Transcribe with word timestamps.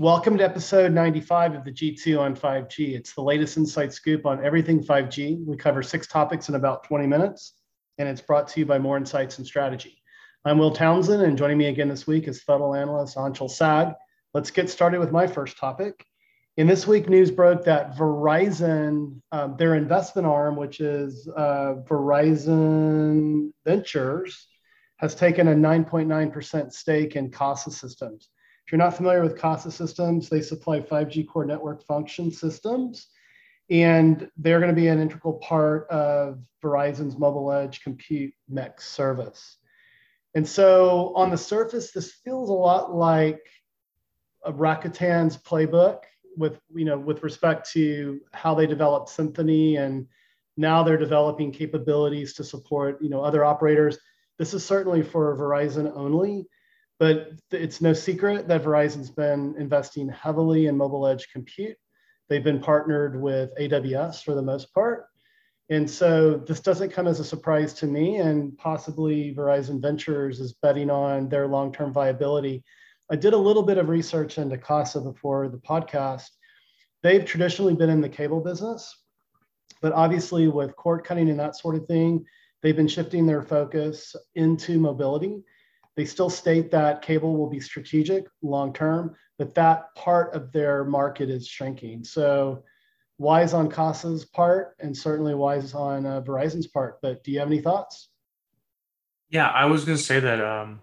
Welcome 0.00 0.38
to 0.38 0.44
episode 0.44 0.92
95 0.92 1.56
of 1.56 1.64
the 1.64 1.72
G2 1.72 2.20
on 2.20 2.36
5G. 2.36 2.94
It's 2.94 3.14
the 3.14 3.20
latest 3.20 3.56
insight 3.56 3.92
scoop 3.92 4.26
on 4.26 4.44
everything 4.46 4.80
5G. 4.80 5.44
We 5.44 5.56
cover 5.56 5.82
six 5.82 6.06
topics 6.06 6.48
in 6.48 6.54
about 6.54 6.84
20 6.84 7.08
minutes, 7.08 7.54
and 7.98 8.08
it's 8.08 8.20
brought 8.20 8.46
to 8.46 8.60
you 8.60 8.64
by 8.64 8.78
Moor 8.78 8.96
Insights 8.96 9.38
and 9.38 9.46
Strategy. 9.46 10.00
I'm 10.44 10.56
Will 10.56 10.70
Townsend, 10.70 11.22
and 11.22 11.36
joining 11.36 11.58
me 11.58 11.66
again 11.66 11.88
this 11.88 12.06
week 12.06 12.28
is 12.28 12.40
federal 12.40 12.76
analyst 12.76 13.16
Anshel 13.16 13.50
Sag. 13.50 13.92
Let's 14.34 14.52
get 14.52 14.70
started 14.70 15.00
with 15.00 15.10
my 15.10 15.26
first 15.26 15.58
topic. 15.58 16.06
In 16.56 16.68
this 16.68 16.86
week, 16.86 17.08
news 17.08 17.32
broke 17.32 17.64
that 17.64 17.96
Verizon, 17.96 19.20
um, 19.32 19.56
their 19.56 19.74
investment 19.74 20.28
arm, 20.28 20.54
which 20.54 20.78
is 20.78 21.28
uh, 21.36 21.74
Verizon 21.88 23.50
Ventures, 23.66 24.46
has 24.98 25.16
taken 25.16 25.48
a 25.48 25.54
9.9% 25.56 26.72
stake 26.72 27.16
in 27.16 27.32
Casa 27.32 27.72
Systems. 27.72 28.28
If 28.68 28.72
you're 28.72 28.78
not 28.80 28.94
familiar 28.94 29.22
with 29.22 29.38
Casa 29.38 29.70
Systems, 29.70 30.28
they 30.28 30.42
supply 30.42 30.78
5G 30.80 31.26
core 31.26 31.46
network 31.46 31.82
function 31.86 32.30
systems, 32.30 33.06
and 33.70 34.30
they're 34.36 34.60
going 34.60 34.74
to 34.74 34.78
be 34.78 34.88
an 34.88 35.00
integral 35.00 35.38
part 35.38 35.88
of 35.88 36.38
Verizon's 36.62 37.16
mobile 37.16 37.50
edge 37.50 37.80
compute 37.80 38.34
mix 38.46 38.86
service. 38.86 39.56
And 40.34 40.46
so 40.46 41.14
on 41.16 41.30
the 41.30 41.38
surface, 41.38 41.92
this 41.92 42.12
feels 42.12 42.50
a 42.50 42.52
lot 42.52 42.94
like 42.94 43.40
a 44.44 44.52
Rakuten's 44.52 45.38
playbook 45.38 46.00
with, 46.36 46.60
you 46.74 46.84
know, 46.84 46.98
with 46.98 47.22
respect 47.22 47.70
to 47.70 48.20
how 48.34 48.54
they 48.54 48.66
developed 48.66 49.08
Symphony 49.08 49.76
and 49.76 50.06
now 50.58 50.82
they're 50.82 50.98
developing 50.98 51.52
capabilities 51.52 52.34
to 52.34 52.44
support, 52.44 53.00
you 53.00 53.08
know, 53.08 53.22
other 53.22 53.46
operators. 53.46 53.96
This 54.38 54.52
is 54.52 54.62
certainly 54.62 55.02
for 55.02 55.34
Verizon 55.38 55.90
only 55.96 56.46
but 56.98 57.32
it's 57.52 57.80
no 57.80 57.92
secret 57.92 58.48
that 58.48 58.64
Verizon's 58.64 59.10
been 59.10 59.54
investing 59.58 60.08
heavily 60.08 60.66
in 60.66 60.76
mobile 60.76 61.06
edge 61.06 61.28
compute. 61.32 61.76
They've 62.28 62.44
been 62.44 62.60
partnered 62.60 63.20
with 63.20 63.50
AWS 63.58 64.22
for 64.22 64.34
the 64.34 64.42
most 64.42 64.74
part. 64.74 65.06
And 65.70 65.88
so 65.88 66.36
this 66.36 66.60
doesn't 66.60 66.92
come 66.92 67.06
as 67.06 67.20
a 67.20 67.24
surprise 67.24 67.74
to 67.74 67.86
me, 67.86 68.16
and 68.16 68.56
possibly 68.56 69.34
Verizon 69.34 69.80
Ventures 69.80 70.40
is 70.40 70.54
betting 70.54 70.90
on 70.90 71.28
their 71.28 71.46
long 71.46 71.72
term 71.72 71.92
viability. 71.92 72.64
I 73.10 73.16
did 73.16 73.34
a 73.34 73.38
little 73.38 73.62
bit 73.62 73.78
of 73.78 73.88
research 73.88 74.38
into 74.38 74.58
CASA 74.58 75.02
before 75.02 75.48
the 75.48 75.58
podcast. 75.58 76.28
They've 77.02 77.24
traditionally 77.24 77.74
been 77.74 77.90
in 77.90 78.00
the 78.00 78.08
cable 78.08 78.40
business, 78.40 78.94
but 79.80 79.92
obviously, 79.92 80.48
with 80.48 80.74
cord 80.74 81.04
cutting 81.04 81.28
and 81.28 81.38
that 81.38 81.56
sort 81.56 81.76
of 81.76 81.86
thing, 81.86 82.24
they've 82.62 82.76
been 82.76 82.88
shifting 82.88 83.26
their 83.26 83.42
focus 83.42 84.16
into 84.34 84.80
mobility 84.80 85.42
they 85.98 86.04
still 86.04 86.30
state 86.30 86.70
that 86.70 87.02
cable 87.02 87.36
will 87.36 87.50
be 87.50 87.58
strategic 87.58 88.28
long 88.40 88.72
term, 88.72 89.16
but 89.36 89.52
that 89.56 89.92
part 89.96 90.32
of 90.32 90.52
their 90.52 90.84
market 90.84 91.28
is 91.28 91.44
shrinking. 91.44 92.04
So, 92.04 92.62
wise 93.18 93.52
on 93.52 93.68
Casa's 93.68 94.24
part, 94.24 94.76
and 94.78 94.96
certainly 94.96 95.34
wise 95.34 95.74
on 95.74 96.06
uh, 96.06 96.20
Verizon's 96.20 96.68
part. 96.68 97.00
But 97.02 97.24
do 97.24 97.32
you 97.32 97.40
have 97.40 97.48
any 97.48 97.60
thoughts? 97.60 98.10
Yeah, 99.28 99.48
I 99.48 99.64
was 99.64 99.84
going 99.84 99.98
to 99.98 100.04
say 100.04 100.20
that 100.20 100.40
um, 100.40 100.80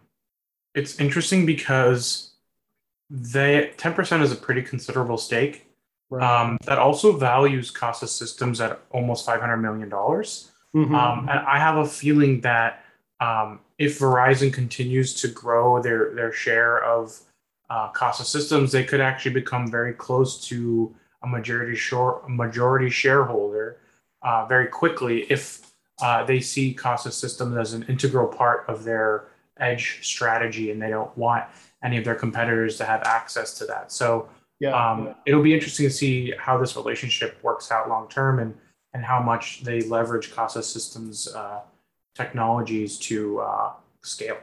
it's 0.73 0.99
interesting 0.99 1.45
because 1.45 2.31
they 3.09 3.71
10% 3.77 4.21
is 4.21 4.33
a 4.33 4.35
pretty 4.35 4.63
considerable 4.63 5.17
stake. 5.17 5.65
Right. 6.09 6.41
Um, 6.41 6.57
that 6.65 6.77
also 6.77 7.13
values 7.13 7.71
Casa 7.71 8.09
Systems 8.09 8.59
at 8.59 8.81
almost 8.91 9.25
$500 9.25 9.61
million. 9.61 9.89
Mm-hmm. 9.89 10.93
Um, 10.93 11.19
and 11.29 11.39
I 11.39 11.57
have 11.57 11.77
a 11.77 11.87
feeling 11.87 12.41
that 12.41 12.83
um, 13.21 13.61
if 13.77 13.99
Verizon 13.99 14.53
continues 14.53 15.13
to 15.21 15.27
grow 15.27 15.81
their 15.81 16.13
their 16.13 16.31
share 16.31 16.83
of 16.83 17.19
uh, 17.69 17.89
Casa 17.89 18.23
systems, 18.23 18.71
they 18.71 18.83
could 18.83 19.01
actually 19.01 19.33
become 19.33 19.69
very 19.69 19.93
close 19.93 20.47
to 20.47 20.93
a 21.23 21.27
majority 21.27 21.75
short 21.75 22.29
majority 22.29 22.89
shareholder 22.89 23.77
uh, 24.21 24.45
very 24.45 24.67
quickly 24.67 25.25
if 25.29 25.71
uh, 26.01 26.23
they 26.23 26.39
see 26.39 26.73
Casa 26.73 27.11
systems 27.11 27.57
as 27.57 27.73
an 27.73 27.83
integral 27.83 28.27
part 28.27 28.65
of 28.67 28.83
their 28.83 29.25
edge 29.57 29.99
strategy, 30.03 30.71
and 30.71 30.81
they 30.81 30.89
don't 30.89 31.15
want 31.17 31.45
any 31.83 31.97
of 31.97 32.03
their 32.03 32.15
competitors 32.15 32.77
to 32.77 32.85
have 32.85 33.03
access 33.03 33.57
to 33.57 33.65
that. 33.65 33.91
So. 33.91 34.29
Yeah, 34.61 34.71
um, 34.71 35.07
yeah. 35.07 35.13
it'll 35.25 35.43
be 35.43 35.53
interesting 35.53 35.85
to 35.85 35.91
see 35.91 36.33
how 36.39 36.57
this 36.57 36.77
relationship 36.77 37.37
works 37.43 37.73
out 37.73 37.89
long 37.89 38.07
term 38.07 38.39
and 38.39 38.55
and 38.93 39.03
how 39.03 39.21
much 39.21 39.63
they 39.63 39.81
leverage 39.81 40.33
Casa 40.33 40.63
Systems 40.63 41.27
uh, 41.27 41.59
technologies 42.15 42.97
to 42.97 43.39
uh, 43.39 43.73
scale. 44.01 44.37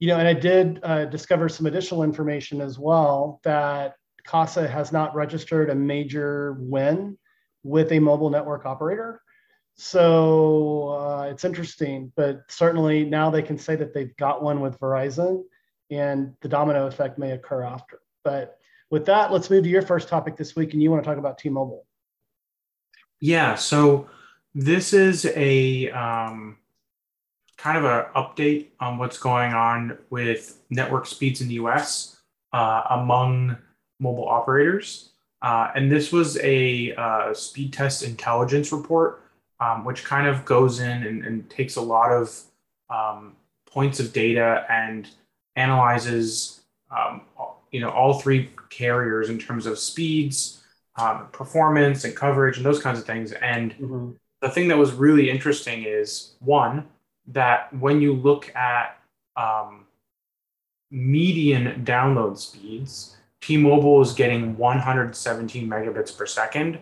You 0.00 0.08
know, 0.08 0.18
and 0.18 0.28
I 0.28 0.34
did 0.34 0.80
uh, 0.82 1.06
discover 1.06 1.48
some 1.48 1.66
additional 1.66 2.02
information 2.02 2.60
as 2.60 2.78
well 2.78 3.40
that 3.44 3.94
CASA 4.24 4.68
has 4.68 4.92
not 4.92 5.14
registered 5.14 5.70
a 5.70 5.74
major 5.74 6.56
win 6.58 7.16
with 7.64 7.90
a 7.92 7.98
mobile 7.98 8.30
network 8.30 8.66
operator. 8.66 9.20
So 9.74 10.88
uh, 10.90 11.28
it's 11.30 11.44
interesting, 11.44 12.12
but 12.16 12.42
certainly 12.48 13.04
now 13.04 13.30
they 13.30 13.42
can 13.42 13.58
say 13.58 13.76
that 13.76 13.94
they've 13.94 14.16
got 14.16 14.42
one 14.42 14.60
with 14.60 14.78
Verizon 14.78 15.44
and 15.90 16.34
the 16.42 16.48
domino 16.48 16.86
effect 16.86 17.18
may 17.18 17.32
occur 17.32 17.62
after. 17.62 18.00
But 18.24 18.58
with 18.90 19.06
that, 19.06 19.32
let's 19.32 19.50
move 19.50 19.64
to 19.64 19.70
your 19.70 19.82
first 19.82 20.08
topic 20.08 20.36
this 20.36 20.56
week, 20.56 20.72
and 20.72 20.82
you 20.82 20.90
want 20.90 21.02
to 21.02 21.08
talk 21.08 21.18
about 21.18 21.38
T 21.38 21.48
Mobile. 21.48 21.86
Yeah. 23.20 23.54
So 23.54 24.08
this 24.54 24.92
is 24.92 25.26
a 25.36 25.90
um, 25.90 26.56
kind 27.58 27.76
of 27.76 27.84
an 27.84 28.04
update 28.16 28.68
on 28.80 28.96
what's 28.98 29.18
going 29.18 29.52
on 29.52 29.98
with 30.10 30.60
network 30.70 31.06
speeds 31.06 31.40
in 31.40 31.48
the 31.48 31.54
US 31.54 32.20
uh, 32.52 32.82
among 32.90 33.56
mobile 34.00 34.28
operators. 34.28 35.10
Uh, 35.42 35.70
and 35.74 35.90
this 35.90 36.12
was 36.12 36.38
a 36.38 36.94
uh, 36.94 37.34
speed 37.34 37.72
test 37.72 38.02
intelligence 38.02 38.72
report, 38.72 39.22
um, 39.60 39.84
which 39.84 40.04
kind 40.04 40.26
of 40.26 40.44
goes 40.44 40.80
in 40.80 41.02
and, 41.04 41.24
and 41.24 41.50
takes 41.50 41.76
a 41.76 41.80
lot 41.80 42.10
of 42.10 42.36
um, 42.90 43.36
points 43.66 44.00
of 44.00 44.12
data 44.12 44.64
and 44.68 45.08
analyzes, 45.56 46.62
um, 46.96 47.22
you 47.70 47.80
know, 47.80 47.90
all 47.90 48.18
three 48.18 48.50
carriers 48.70 49.30
in 49.30 49.38
terms 49.38 49.66
of 49.66 49.78
speeds, 49.78 50.62
um, 50.96 51.26
performance, 51.32 52.04
and 52.04 52.16
coverage, 52.16 52.56
and 52.56 52.64
those 52.64 52.80
kinds 52.80 52.98
of 52.98 53.04
things. 53.04 53.32
And 53.32 53.72
mm-hmm 53.74 54.10
the 54.40 54.50
thing 54.50 54.68
that 54.68 54.78
was 54.78 54.92
really 54.92 55.30
interesting 55.30 55.84
is 55.84 56.34
one 56.40 56.86
that 57.28 57.72
when 57.74 58.00
you 58.00 58.12
look 58.14 58.54
at 58.54 58.98
um, 59.36 59.86
median 60.90 61.84
download 61.84 62.38
speeds, 62.38 63.16
T-Mobile 63.40 64.00
is 64.00 64.12
getting 64.12 64.56
117 64.56 65.68
megabits 65.68 66.16
per 66.16 66.26
second, 66.26 66.78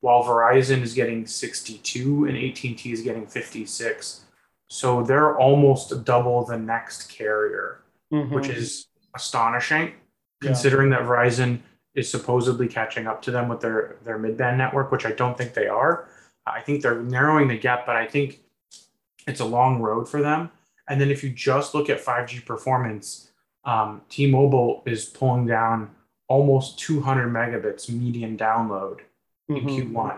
while 0.00 0.24
Verizon 0.24 0.82
is 0.82 0.94
getting 0.94 1.26
62 1.26 2.24
and 2.24 2.36
AT&T 2.36 2.92
is 2.92 3.02
getting 3.02 3.26
56. 3.26 4.24
So 4.68 5.02
they're 5.02 5.38
almost 5.38 6.04
double 6.04 6.44
the 6.44 6.58
next 6.58 7.08
carrier, 7.10 7.82
mm-hmm. 8.12 8.34
which 8.34 8.48
is 8.48 8.88
astonishing, 9.14 9.92
considering 10.40 10.90
yeah. 10.90 10.98
that 10.98 11.06
Verizon 11.06 11.60
is 11.94 12.10
supposedly 12.10 12.66
catching 12.66 13.06
up 13.06 13.20
to 13.22 13.30
them 13.30 13.48
with 13.48 13.60
their 13.60 13.96
their 14.02 14.18
mid-band 14.18 14.56
network, 14.56 14.90
which 14.90 15.04
I 15.04 15.12
don't 15.12 15.36
think 15.36 15.52
they 15.52 15.68
are. 15.68 16.08
I 16.46 16.60
think 16.60 16.82
they're 16.82 17.00
narrowing 17.02 17.48
the 17.48 17.58
gap, 17.58 17.86
but 17.86 17.96
I 17.96 18.06
think 18.06 18.40
it's 19.26 19.40
a 19.40 19.44
long 19.44 19.80
road 19.80 20.08
for 20.08 20.20
them. 20.20 20.50
And 20.88 21.00
then 21.00 21.10
if 21.10 21.22
you 21.22 21.30
just 21.30 21.74
look 21.74 21.88
at 21.88 22.04
5G 22.04 22.44
performance, 22.44 23.30
um, 23.64 24.02
T-Mobile 24.08 24.82
is 24.86 25.04
pulling 25.04 25.46
down 25.46 25.90
almost 26.28 26.78
200 26.78 27.28
megabits 27.28 27.88
median 27.88 28.36
download 28.36 29.00
mm-hmm. 29.50 29.68
in 29.68 29.92
Q1, 29.92 30.16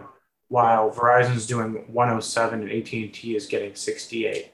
while 0.49 0.91
Verizon's 0.91 1.47
doing 1.47 1.85
107 1.93 2.63
and 2.63 2.71
AT&T 2.71 3.37
is 3.37 3.47
getting 3.47 3.75
68. 3.75 4.53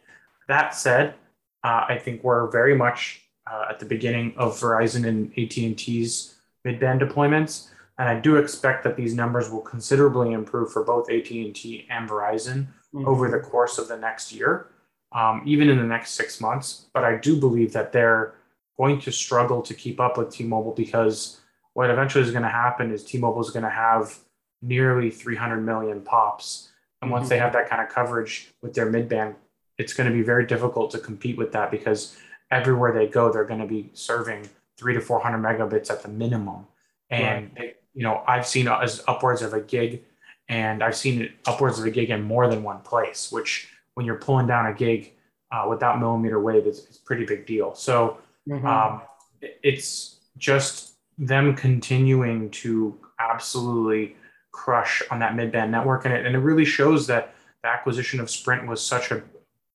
That 0.48 0.74
said, 0.74 1.14
uh, 1.62 1.84
I 1.88 1.98
think 1.98 2.24
we're 2.24 2.50
very 2.50 2.74
much 2.74 3.22
uh, 3.50 3.66
at 3.70 3.78
the 3.78 3.86
beginning 3.86 4.34
of 4.36 4.58
Verizon 4.58 5.06
and 5.06 5.30
AT&T's 5.38 6.34
mid-band 6.64 7.00
deployments. 7.00 7.68
And 8.00 8.08
I 8.08 8.18
do 8.18 8.36
expect 8.36 8.82
that 8.84 8.96
these 8.96 9.14
numbers 9.14 9.50
will 9.50 9.60
considerably 9.60 10.32
improve 10.32 10.72
for 10.72 10.82
both 10.82 11.10
AT&T 11.10 11.86
and 11.90 12.08
Verizon 12.08 12.68
mm-hmm. 12.94 13.06
over 13.06 13.30
the 13.30 13.40
course 13.40 13.76
of 13.76 13.88
the 13.88 13.96
next 13.98 14.32
year, 14.32 14.70
um, 15.12 15.42
even 15.44 15.68
in 15.68 15.76
the 15.76 15.84
next 15.84 16.12
six 16.12 16.40
months. 16.40 16.86
But 16.94 17.04
I 17.04 17.18
do 17.18 17.38
believe 17.38 17.74
that 17.74 17.92
they're 17.92 18.36
going 18.78 19.02
to 19.02 19.12
struggle 19.12 19.60
to 19.60 19.74
keep 19.74 20.00
up 20.00 20.16
with 20.16 20.30
T-Mobile 20.30 20.72
because 20.72 21.42
what 21.74 21.90
eventually 21.90 22.24
is 22.24 22.30
going 22.30 22.42
to 22.42 22.48
happen 22.48 22.90
is 22.90 23.04
T-Mobile 23.04 23.42
is 23.42 23.50
going 23.50 23.64
to 23.64 23.68
have 23.68 24.16
nearly 24.62 25.10
300 25.10 25.60
million 25.60 26.00
pops. 26.00 26.70
And 27.02 27.10
once 27.10 27.24
mm-hmm. 27.24 27.28
they 27.28 27.38
have 27.38 27.52
that 27.52 27.68
kind 27.68 27.82
of 27.82 27.90
coverage 27.90 28.48
with 28.62 28.72
their 28.72 28.88
mid-band, 28.88 29.34
it's 29.76 29.92
going 29.92 30.08
to 30.08 30.16
be 30.16 30.22
very 30.22 30.46
difficult 30.46 30.90
to 30.92 30.98
compete 30.98 31.36
with 31.36 31.52
that 31.52 31.70
because 31.70 32.16
everywhere 32.50 32.94
they 32.94 33.08
go, 33.08 33.30
they're 33.30 33.44
going 33.44 33.60
to 33.60 33.66
be 33.66 33.90
serving 33.92 34.48
three 34.78 34.94
to 34.94 35.02
400 35.02 35.36
megabits 35.36 35.90
at 35.90 36.02
the 36.02 36.08
minimum. 36.08 36.66
And 37.10 37.50
right 37.58 37.76
you 37.94 38.02
know, 38.02 38.22
I've 38.26 38.46
seen 38.46 38.68
as 38.68 39.02
upwards 39.08 39.42
of 39.42 39.52
a 39.52 39.60
gig, 39.60 40.04
and 40.48 40.82
I've 40.82 40.96
seen 40.96 41.22
it 41.22 41.32
upwards 41.46 41.78
of 41.78 41.84
a 41.84 41.90
gig 41.90 42.10
in 42.10 42.22
more 42.22 42.48
than 42.48 42.62
one 42.62 42.80
place. 42.80 43.30
Which, 43.30 43.68
when 43.94 44.06
you're 44.06 44.16
pulling 44.16 44.46
down 44.46 44.66
a 44.66 44.74
gig 44.74 45.12
uh, 45.52 45.66
without 45.68 46.00
millimeter 46.00 46.40
wave, 46.40 46.66
it's, 46.66 46.80
a 46.80 47.02
pretty 47.04 47.24
big 47.24 47.46
deal. 47.46 47.74
So 47.74 48.18
mm-hmm. 48.48 48.66
um, 48.66 49.02
it's 49.40 50.16
just 50.38 50.94
them 51.18 51.54
continuing 51.54 52.50
to 52.50 52.98
absolutely 53.18 54.16
crush 54.52 55.02
on 55.10 55.18
that 55.18 55.36
mid-band 55.36 55.70
network. 55.70 56.04
And 56.04 56.14
it, 56.14 56.24
and 56.24 56.34
it 56.34 56.38
really 56.38 56.64
shows 56.64 57.06
that 57.08 57.34
the 57.62 57.68
acquisition 57.68 58.20
of 58.20 58.30
Sprint 58.30 58.66
was 58.66 58.84
such 58.84 59.10
a, 59.10 59.22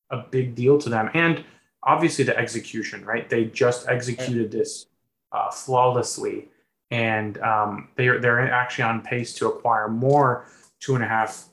a 0.10 0.26
big 0.32 0.56
deal 0.56 0.78
to 0.80 0.90
them. 0.90 1.10
And 1.14 1.44
obviously 1.84 2.26
the 2.26 2.38
execution, 2.38 3.06
right? 3.06 3.30
They 3.30 3.46
just 3.46 3.88
executed 3.88 4.52
this 4.52 4.88
uh, 5.32 5.52
flawlessly. 5.52 6.50
And 6.92 7.38
um, 7.40 7.90
they're, 7.96 8.20
they're 8.20 8.52
actually 8.52 8.84
on 8.84 9.02
pace 9.02 9.34
to 9.36 9.48
acquire 9.48 9.88
more 9.88 10.48
two 10.80 10.96
and 10.96 11.04
a 11.04 11.08
half 11.08 11.50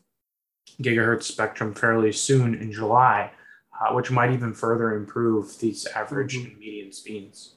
gigahertz 0.83 1.25
spectrum 1.25 1.75
fairly 1.75 2.13
soon 2.13 2.55
in 2.55 2.73
July, 2.73 3.31
uh, 3.81 3.95
which 3.95 4.11
might 4.11 4.33
even 4.33 4.53
further 4.53 4.95
improve 4.95 5.59
these 5.59 5.87
average 5.87 6.37
mm-hmm. 6.37 6.51
and 6.51 6.59
median 6.59 6.93
speeds. 6.93 7.57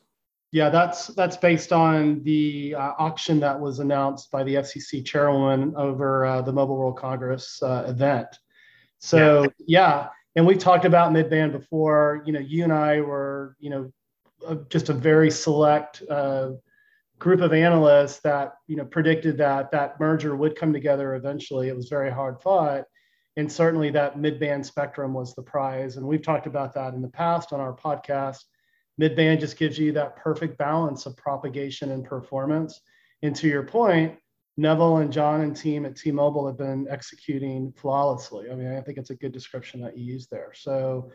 Yeah, 0.52 0.70
that's 0.70 1.08
that's 1.08 1.36
based 1.36 1.74
on 1.74 2.24
the 2.24 2.76
uh, 2.78 2.94
auction 2.98 3.42
that 3.42 3.60
was 3.60 3.80
announced 3.80 4.32
by 4.32 4.44
the 4.44 4.56
FCC 4.56 5.04
chairwoman 5.04 5.76
over 5.76 6.26
uh, 6.26 6.42
the 6.42 6.54
Mobile 6.54 6.78
World 6.78 6.98
Congress 6.98 7.62
uh, 7.62 7.84
event. 7.88 8.28
So 9.00 9.44
yeah. 9.44 9.50
yeah. 9.68 10.08
and 10.38 10.48
we 10.48 10.56
talked 10.56 10.86
about 10.86 11.12
midband 11.12 11.52
before. 11.52 12.24
You 12.26 12.32
know, 12.32 12.40
you 12.40 12.64
and 12.64 12.72
I 12.72 13.02
were 13.02 13.58
you 13.60 13.70
know 13.70 13.92
just 14.70 14.88
a 14.88 14.94
very 14.94 15.30
select 15.30 16.04
uh, 16.10 16.52
group 17.20 17.42
of 17.42 17.54
analysts 17.54 18.20
that 18.20 18.56
you 18.68 18.76
know 18.76 18.86
predicted 18.86 19.38
that 19.38 19.72
that 19.72 20.00
merger 20.00 20.36
would 20.36 20.56
come 20.56 20.74
together 20.74 21.16
eventually. 21.16 21.70
It 21.70 21.76
was 21.76 21.90
very 21.90 22.12
hard 22.12 22.42
fought, 22.42 22.84
and 23.38 23.52
certainly 23.52 23.90
that 23.92 24.18
midband 24.18 24.66
spectrum 24.66 25.14
was 25.14 25.34
the 25.34 25.44
prize. 25.44 25.98
And 25.98 26.06
we've 26.06 26.22
talked 26.22 26.48
about 26.48 26.74
that 26.76 26.94
in 26.94 27.02
the 27.02 27.10
past 27.10 27.54
on 27.54 27.60
our 27.60 27.76
podcast 27.76 28.44
Midband 29.00 29.40
just 29.40 29.58
gives 29.58 29.78
you 29.78 29.92
that 29.94 30.16
perfect 30.16 30.58
balance 30.58 31.06
of 31.06 31.18
propagation 31.18 31.92
and 31.92 32.06
performance. 32.06 32.80
And 33.22 33.36
to 33.36 33.48
your 33.48 33.64
point, 33.64 34.18
Neville 34.58 34.98
and 34.98 35.12
John 35.12 35.42
and 35.42 35.56
team 35.56 35.86
at 35.86 35.98
T-Mobile 35.98 36.48
have 36.48 36.58
been 36.58 36.88
executing 36.90 37.74
flawlessly. 37.74 38.50
I 38.50 38.56
mean, 38.56 38.74
I 38.74 38.82
think 38.82 38.98
it's 38.98 39.10
a 39.10 39.16
good 39.16 39.34
description 39.34 39.82
that 39.82 39.98
you 39.98 40.06
use 40.06 40.28
there. 40.28 40.52
So 40.54 41.12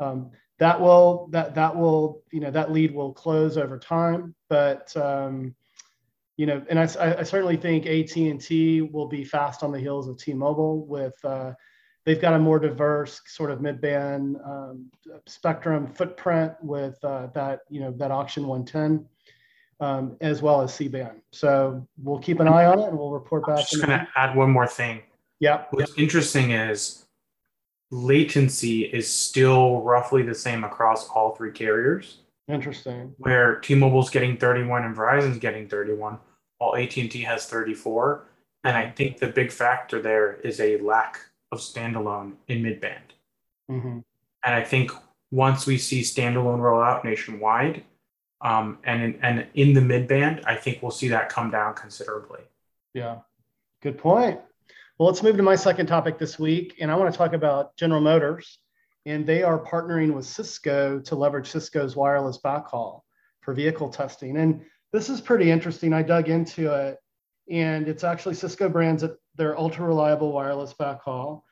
um, 0.00 0.30
that 0.58 0.80
will 0.80 1.28
that 1.30 1.54
that 1.54 1.76
will 1.76 2.22
you 2.32 2.40
know 2.40 2.50
that 2.50 2.72
lead 2.72 2.92
will 2.94 3.12
close 3.12 3.56
over 3.56 3.78
time, 3.78 4.34
but 4.48 4.94
um, 4.96 5.54
you 6.36 6.46
know, 6.46 6.62
and 6.70 6.78
I, 6.78 6.82
I 6.82 7.22
certainly 7.22 7.56
think 7.56 7.86
AT 7.86 8.14
and 8.16 8.40
T 8.40 8.82
will 8.82 9.08
be 9.08 9.24
fast 9.24 9.62
on 9.62 9.72
the 9.72 9.80
heels 9.80 10.08
of 10.08 10.18
T-Mobile 10.18 10.86
with 10.86 11.14
uh, 11.24 11.52
they've 12.04 12.20
got 12.20 12.34
a 12.34 12.38
more 12.38 12.58
diverse 12.58 13.20
sort 13.26 13.50
of 13.50 13.60
mid-band 13.60 14.36
um, 14.44 14.86
spectrum 15.26 15.86
footprint 15.86 16.52
with 16.62 16.96
uh, 17.04 17.26
that 17.34 17.60
you 17.68 17.80
know 17.80 17.92
that 17.92 18.10
auction 18.10 18.46
110 18.46 19.04
um, 19.80 20.16
as 20.20 20.42
well 20.42 20.60
as 20.62 20.74
c-band. 20.74 21.20
So 21.32 21.86
we'll 22.02 22.18
keep 22.18 22.40
an 22.40 22.48
eye 22.48 22.64
on 22.64 22.78
it 22.80 22.88
and 22.88 22.98
we'll 22.98 23.12
report 23.12 23.46
back 23.46 23.58
i'm 23.58 23.64
just 23.64 23.76
going 23.76 23.98
to 23.98 24.08
add 24.16 24.36
one 24.36 24.50
more 24.50 24.66
thing. 24.66 25.02
Yeah. 25.40 25.64
What's 25.70 25.90
yep. 25.90 25.98
interesting 25.98 26.52
is 26.52 27.06
latency 27.90 28.82
is 28.82 29.12
still 29.12 29.80
roughly 29.82 30.22
the 30.22 30.34
same 30.34 30.64
across 30.64 31.08
all 31.08 31.34
three 31.34 31.52
carriers 31.52 32.18
interesting 32.48 33.14
where 33.18 33.56
t-mobile's 33.56 34.10
getting 34.10 34.36
31 34.36 34.84
and 34.84 34.96
verizon's 34.96 35.38
getting 35.38 35.68
31 35.68 36.18
while 36.58 36.76
at&t 36.76 37.22
has 37.22 37.46
34 37.46 38.26
and 38.64 38.76
i 38.76 38.90
think 38.90 39.18
the 39.18 39.28
big 39.28 39.50
factor 39.50 40.00
there 40.00 40.34
is 40.44 40.60
a 40.60 40.78
lack 40.78 41.18
of 41.50 41.58
standalone 41.58 42.34
in 42.48 42.62
midband. 42.62 43.14
Mm-hmm. 43.70 43.98
And 44.44 44.54
I 44.54 44.62
think 44.62 44.92
once 45.30 45.66
we 45.66 45.78
see 45.78 46.02
standalone 46.02 46.60
roll 46.60 46.82
out 46.82 47.04
nationwide, 47.04 47.84
um, 48.40 48.78
and 48.84 49.02
in, 49.02 49.18
and 49.22 49.46
in 49.54 49.72
the 49.74 49.80
midband, 49.80 50.44
I 50.46 50.54
think 50.54 50.80
we'll 50.80 50.90
see 50.90 51.08
that 51.08 51.28
come 51.28 51.50
down 51.50 51.74
considerably. 51.74 52.40
Yeah, 52.94 53.18
good 53.82 53.98
point. 53.98 54.40
Well, 54.98 55.06
let's 55.06 55.22
move 55.22 55.36
to 55.36 55.44
my 55.44 55.54
second 55.54 55.86
topic 55.86 56.18
this 56.18 56.40
week, 56.40 56.74
and 56.80 56.90
I 56.90 56.96
want 56.96 57.12
to 57.12 57.16
talk 57.16 57.32
about 57.32 57.76
General 57.76 58.00
Motors, 58.00 58.58
and 59.06 59.24
they 59.24 59.44
are 59.44 59.64
partnering 59.64 60.12
with 60.12 60.26
Cisco 60.26 60.98
to 60.98 61.14
leverage 61.14 61.48
Cisco's 61.48 61.94
wireless 61.94 62.40
backhaul 62.44 63.02
for 63.40 63.54
vehicle 63.54 63.90
testing. 63.90 64.36
And 64.36 64.60
this 64.92 65.08
is 65.08 65.20
pretty 65.20 65.52
interesting. 65.52 65.92
I 65.92 66.02
dug 66.02 66.28
into 66.28 66.74
it, 66.74 66.98
and 67.48 67.86
it's 67.86 68.02
actually 68.02 68.34
Cisco 68.34 68.68
brands 68.68 69.04
their 69.36 69.56
ultra 69.56 69.86
reliable 69.86 70.32
wireless 70.32 70.74
backhaul. 70.74 71.42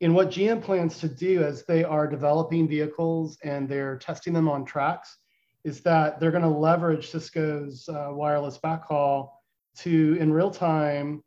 And 0.00 0.14
what 0.14 0.30
GM 0.30 0.62
plans 0.62 1.00
to 1.00 1.08
do 1.08 1.42
as 1.42 1.64
they 1.64 1.82
are 1.82 2.06
developing 2.06 2.68
vehicles 2.68 3.36
and 3.42 3.68
they're 3.68 3.98
testing 3.98 4.32
them 4.32 4.48
on 4.48 4.64
tracks 4.64 5.18
is 5.64 5.80
that 5.80 6.20
they're 6.20 6.30
going 6.30 6.44
to 6.44 6.48
leverage 6.48 7.10
Cisco's 7.10 7.88
uh, 7.88 8.10
wireless 8.10 8.58
backhaul 8.58 9.30
to, 9.78 10.16
in 10.20 10.32
real 10.32 10.52
time, 10.52 11.24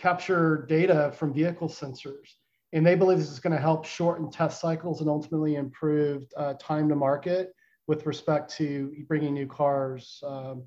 capture 0.00 0.64
data 0.68 1.12
from 1.16 1.32
vehicle 1.32 1.68
sensors. 1.68 2.36
And 2.72 2.86
they 2.86 2.94
believe 2.94 3.18
this 3.18 3.30
is 3.30 3.40
going 3.40 3.54
to 3.54 3.60
help 3.60 3.84
shorten 3.84 4.30
test 4.30 4.60
cycles 4.60 5.00
and 5.00 5.10
ultimately 5.10 5.56
improve 5.56 6.24
uh, 6.36 6.54
time 6.54 6.88
to 6.88 6.94
market 6.94 7.52
with 7.86 8.06
respect 8.06 8.50
to 8.56 8.94
bringing 9.08 9.34
new 9.34 9.46
cars 9.46 10.22
um, 10.26 10.62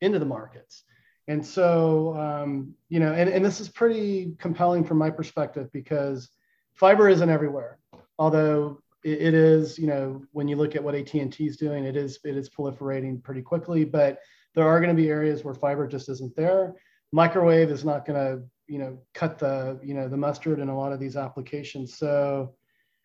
into 0.00 0.18
the 0.18 0.26
markets. 0.26 0.84
And 1.26 1.44
so, 1.44 2.16
um, 2.16 2.74
you 2.88 3.00
know, 3.00 3.12
and, 3.12 3.28
and 3.28 3.44
this 3.44 3.60
is 3.60 3.68
pretty 3.68 4.34
compelling 4.38 4.84
from 4.84 4.98
my 4.98 5.10
perspective 5.10 5.70
because 5.72 6.28
fiber 6.74 7.08
isn't 7.08 7.28
everywhere. 7.28 7.78
Although 8.18 8.80
it, 9.02 9.20
it 9.22 9.34
is, 9.34 9.78
you 9.78 9.86
know, 9.86 10.22
when 10.32 10.48
you 10.48 10.56
look 10.56 10.76
at 10.76 10.84
what 10.84 10.94
AT&T 10.94 11.44
is 11.44 11.56
doing, 11.56 11.84
it 11.84 11.96
is 11.96 12.18
it 12.24 12.36
is 12.36 12.48
proliferating 12.48 13.22
pretty 13.22 13.42
quickly. 13.42 13.84
But 13.84 14.20
there 14.54 14.68
are 14.68 14.80
going 14.80 14.94
to 14.94 15.02
be 15.02 15.08
areas 15.08 15.44
where 15.44 15.54
fiber 15.54 15.86
just 15.86 16.08
isn't 16.08 16.36
there. 16.36 16.74
Microwave 17.12 17.70
is 17.70 17.84
not 17.84 18.04
going 18.06 18.18
to, 18.18 18.42
you 18.68 18.78
know, 18.78 18.98
cut 19.14 19.38
the, 19.38 19.78
you 19.82 19.94
know, 19.94 20.08
the 20.08 20.16
mustard 20.16 20.60
in 20.60 20.68
a 20.68 20.76
lot 20.76 20.92
of 20.92 21.00
these 21.00 21.16
applications. 21.16 21.96
So 21.96 22.54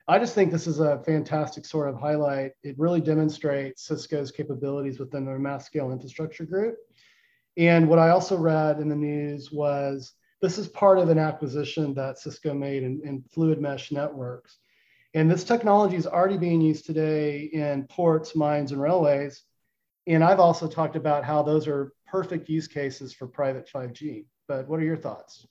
I 0.08 0.20
just 0.20 0.36
think 0.36 0.52
this 0.52 0.68
is 0.68 0.80
a 0.80 1.02
fantastic 1.06 1.66
sort 1.66 1.90
of 1.90 2.00
highlight. 2.00 2.52
It 2.64 2.78
really 2.78 3.02
demonstrates 3.02 3.88
Cisco's 3.88 4.32
capabilities 4.32 5.00
within 5.00 5.26
their 5.26 5.40
mass 5.40 5.66
scale 5.66 5.92
infrastructure 5.92 6.46
group 6.46 6.76
and 7.58 7.88
what 7.88 8.00
I 8.00 8.10
also 8.10 8.38
read 8.38 8.80
in 8.80 8.90
the 8.90 8.96
news 8.96 9.52
was 9.52 10.14
this 10.42 10.58
is 10.58 10.68
part 10.68 11.00
of 11.00 11.10
an 11.10 11.20
acquisition 11.20 11.94
that 11.94 12.18
Cisco 12.18 12.54
made 12.54 12.84
in, 12.84 13.02
in 13.04 13.24
Fluid 13.32 13.62
Mesh 13.62 13.92
Networks. 13.92 14.58
And 15.14 15.30
this 15.30 15.44
technology 15.44 15.96
is 15.96 16.08
already 16.08 16.38
being 16.38 16.62
used 16.62 16.86
today 16.86 17.44
in 17.54 17.86
ports, 17.86 18.36
mines, 18.36 18.72
and 18.72 18.82
railways. 18.82 19.44
And 20.08 20.24
I've 20.24 20.40
also 20.40 20.68
talked 20.68 20.96
about 20.96 21.24
how 21.24 21.44
those 21.44 21.68
are 21.68 21.94
perfect 22.08 22.50
use 22.50 22.68
cases 22.68 23.14
for 23.14 23.28
private 23.28 23.70
5G. 23.72 24.26
But 24.48 24.68
what 24.68 24.80
are 24.80 24.84
your 24.84 24.98
thoughts? 24.98 25.46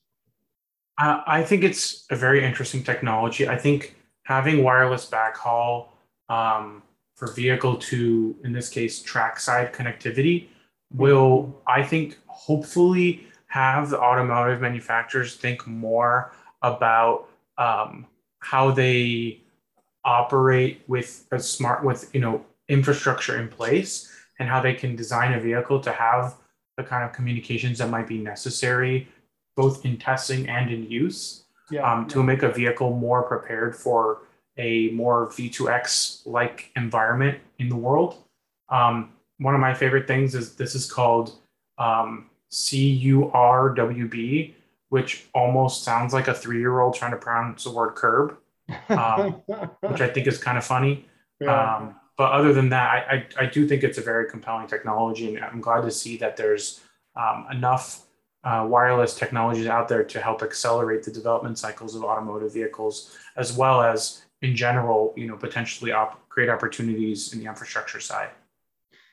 I 0.99 1.43
think 1.43 1.65
it's 1.65 2.07
a 2.11 2.17
very 2.17 2.45
interesting 2.45 2.85
technology. 2.85 3.49
I 3.49 3.57
think 3.57 3.97
having 4.25 4.63
wireless 4.63 5.09
backhaul 5.09 5.89
um, 6.29 6.83
for 7.17 7.33
vehicle 7.33 7.77
to, 7.77 8.37
in 8.45 8.53
this 8.53 8.69
case, 8.69 9.03
trackside 9.03 9.73
connectivity 9.73 10.49
will, 10.93 11.61
I 11.67 11.83
think, 11.83 12.19
hopefully 12.27 13.27
have 13.47 13.91
the 13.91 14.01
automotive 14.01 14.61
manufacturers 14.61 15.37
think 15.37 15.67
more 15.67 16.33
about 16.63 17.29
um, 17.59 18.07
how 18.39 18.71
they 18.71 19.41
operate 20.05 20.83
with 20.89 21.27
a 21.31 21.39
smart 21.39 21.85
with 21.85 22.13
you 22.13 22.21
know 22.21 22.45
infrastructure 22.69 23.41
in 23.41 23.49
place 23.49 24.11
and 24.39 24.49
how 24.49 24.61
they 24.61 24.75
can 24.75 24.97
design 24.97 25.35
a 25.35 25.41
vehicle 25.41 25.81
to 25.81 25.93
have 25.93 26.35
the 26.77 26.83
kind 26.83 27.05
of 27.05 27.13
communications 27.13 27.79
that 27.79 27.89
might 27.89 28.09
be 28.09 28.19
necessary 28.19 29.07
both 29.57 29.85
in 29.85 29.99
testing 29.99 30.49
and 30.49 30.71
in 30.71 30.91
use 30.91 31.45
yeah, 31.71 31.91
um, 31.91 32.07
to 32.09 32.19
yeah. 32.19 32.25
make 32.25 32.43
a 32.43 32.51
vehicle 32.51 32.97
more 32.97 33.23
prepared 33.23 33.75
for 33.75 34.23
a 34.59 34.91
more 34.91 35.29
V2X 35.29 36.27
like 36.27 36.71
environment 36.77 37.39
in 37.59 37.69
the 37.69 37.77
world. 37.77 38.17
Um, 38.69 39.13
one 39.39 39.55
of 39.55 39.61
my 39.61 39.75
favorite 39.75 40.07
things 40.07 40.35
is 40.35 40.55
this 40.55 40.75
is 40.75 40.91
called 40.91 41.37
um, 41.79 42.31
C-U-R-W-B, 42.51 44.55
which 44.91 45.27
almost 45.35 45.83
sounds 45.83 46.13
like 46.13 46.29
a 46.29 46.35
three-year-old 46.35 46.95
trying 46.95 47.13
to 47.13 47.17
pronounce 47.17 47.65
the 47.65 47.71
word 47.71 47.95
curb, 47.95 48.37
um, 48.91 49.33
which 49.81 50.01
I 50.01 50.09
think 50.09 50.27
is 50.27 50.39
kind 50.39 50.59
of 50.59 50.65
funny. 50.65 51.07
Yeah. 51.41 51.77
Um, 51.77 51.95
but 52.17 52.33
other 52.33 52.53
than 52.53 52.69
that, 52.69 52.91
I, 52.91 53.15
I, 53.15 53.45
I, 53.45 53.47
do 53.47 53.67
think 53.67 53.83
it's 53.83 53.99
a 53.99 54.03
very 54.03 54.31
compelling 54.31 54.67
technology, 54.67 55.35
and 55.35 55.45
I'm 55.45 55.61
glad 55.61 55.81
to 55.81 55.91
see 55.91 56.19
that 56.19 56.37
there's 56.37 56.81
um, 57.17 57.47
enough 57.51 58.03
uh, 58.45 58.67
wireless 58.69 59.15
technologies 59.15 59.67
out 59.67 59.89
there 59.89 60.03
to 60.03 60.21
help 60.21 60.43
accelerate 60.43 61.03
the 61.03 61.11
development 61.11 61.59
cycles 61.59 61.95
of 61.95 62.03
automotive 62.05 62.53
vehicles, 62.53 63.17
as 63.37 63.57
well 63.57 63.81
as 63.81 64.23
in 64.41 64.57
general, 64.57 65.15
you 65.17 65.29
know, 65.29 65.37
potentially 65.37 65.93
op- 65.93 66.29
create 66.29 66.51
opportunities 66.51 67.33
in 67.33 67.39
the 67.39 67.47
infrastructure 67.47 68.01
side 68.01 68.31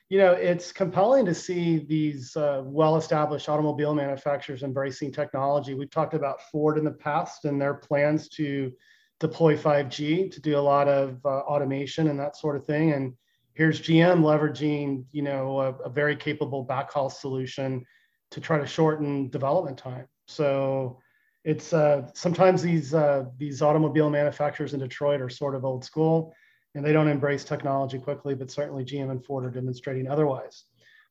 you 0.09 0.17
know, 0.17 0.31
it's 0.31 0.71
compelling 0.71 1.23
to 1.25 1.35
see 1.35 1.77
these 1.77 2.35
uh, 2.35 2.63
well-established 2.65 3.47
automobile 3.47 3.93
manufacturers 3.93 4.63
embracing 4.63 5.11
technology. 5.11 5.75
We've 5.75 5.91
talked 5.91 6.15
about 6.15 6.41
Ford 6.51 6.79
in 6.79 6.83
the 6.83 6.91
past 6.91 7.45
and 7.45 7.61
their 7.61 7.75
plans 7.75 8.27
to 8.29 8.71
deploy 9.19 9.55
5G 9.55 10.31
to 10.31 10.41
do 10.41 10.57
a 10.57 10.59
lot 10.59 10.87
of 10.87 11.23
uh, 11.25 11.41
automation 11.41 12.07
and 12.07 12.19
that 12.19 12.35
sort 12.35 12.55
of 12.55 12.65
thing. 12.65 12.93
And 12.93 13.13
here's 13.53 13.81
GM 13.81 14.21
leveraging, 14.21 15.05
you 15.11 15.21
know, 15.21 15.59
a, 15.59 15.73
a 15.83 15.89
very 15.89 16.15
capable 16.15 16.65
backhaul 16.65 17.11
solution 17.11 17.85
to 18.31 18.39
try 18.39 18.57
to 18.57 18.65
shorten 18.65 19.29
development 19.29 19.77
time. 19.77 20.07
So 20.27 20.99
it's 21.43 21.73
uh, 21.73 22.09
sometimes 22.13 22.61
these 22.61 22.93
uh, 22.93 23.25
these 23.37 23.61
automobile 23.61 24.09
manufacturers 24.09 24.73
in 24.73 24.79
Detroit 24.79 25.21
are 25.21 25.29
sort 25.29 25.55
of 25.55 25.65
old 25.65 25.83
school, 25.83 26.33
and 26.75 26.85
they 26.85 26.93
don't 26.93 27.07
embrace 27.07 27.43
technology 27.43 27.97
quickly. 27.97 28.35
But 28.35 28.51
certainly 28.51 28.83
GM 28.83 29.11
and 29.11 29.23
Ford 29.23 29.45
are 29.45 29.49
demonstrating 29.49 30.07
otherwise. 30.07 30.65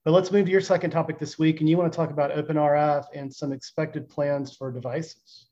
But 0.05 0.13
let's 0.13 0.31
move 0.31 0.47
to 0.47 0.53
your 0.53 0.61
second 0.61 0.91
topic 0.91 1.19
this 1.19 1.39
week, 1.39 1.61
and 1.61 1.69
you 1.69 1.77
want 1.77 1.93
to 1.93 1.97
talk 1.97 2.11
about 2.11 2.31
OpenRF 2.31 3.07
and 3.15 3.33
some 3.33 3.53
expected 3.53 4.09
plans 4.09 4.55
for 4.55 4.71
devices. 4.71 5.47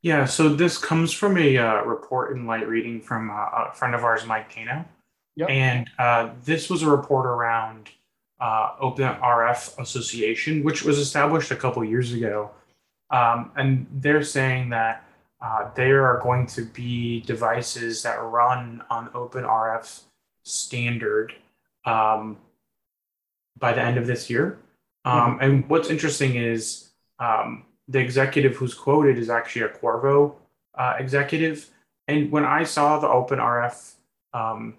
Yeah, 0.00 0.24
so 0.24 0.48
this 0.48 0.78
comes 0.78 1.12
from 1.12 1.38
a 1.38 1.56
uh, 1.56 1.82
report 1.82 2.36
in 2.36 2.46
light 2.46 2.68
reading 2.68 3.00
from 3.00 3.30
uh, 3.30 3.70
a 3.70 3.72
friend 3.72 3.94
of 3.94 4.04
ours, 4.04 4.26
Mike 4.26 4.52
Dano. 4.54 4.84
Yep. 5.36 5.50
And 5.50 5.90
uh, 5.98 6.30
this 6.44 6.68
was 6.68 6.82
a 6.82 6.90
report 6.90 7.26
around 7.26 7.90
uh, 8.42 8.74
Open 8.80 9.04
RF 9.04 9.78
Association, 9.78 10.64
which 10.64 10.82
was 10.82 10.98
established 10.98 11.52
a 11.52 11.56
couple 11.56 11.84
years 11.84 12.12
ago. 12.12 12.50
Um, 13.10 13.52
and 13.56 13.86
they're 13.92 14.24
saying 14.24 14.70
that 14.70 15.04
uh, 15.40 15.70
there 15.76 16.04
are 16.06 16.20
going 16.20 16.46
to 16.46 16.62
be 16.62 17.20
devices 17.20 18.02
that 18.02 18.20
run 18.20 18.82
on 18.90 19.10
Open 19.14 19.44
RF 19.44 20.02
standard 20.44 21.34
um, 21.84 22.36
by 23.58 23.72
the 23.72 23.80
end 23.80 23.96
of 23.96 24.08
this 24.08 24.28
year. 24.28 24.58
Um, 25.04 25.14
mm-hmm. 25.14 25.44
And 25.44 25.68
what's 25.68 25.88
interesting 25.88 26.34
is 26.34 26.90
um, 27.20 27.64
the 27.86 28.00
executive 28.00 28.56
who's 28.56 28.74
quoted 28.74 29.18
is 29.18 29.30
actually 29.30 29.62
a 29.62 29.68
Qorvo 29.68 30.34
uh, 30.76 30.94
executive. 30.98 31.70
And 32.08 32.32
when 32.32 32.44
I 32.44 32.64
saw 32.64 32.98
the 32.98 33.08
Open 33.08 33.38
RF, 33.38 33.94
um, 34.34 34.74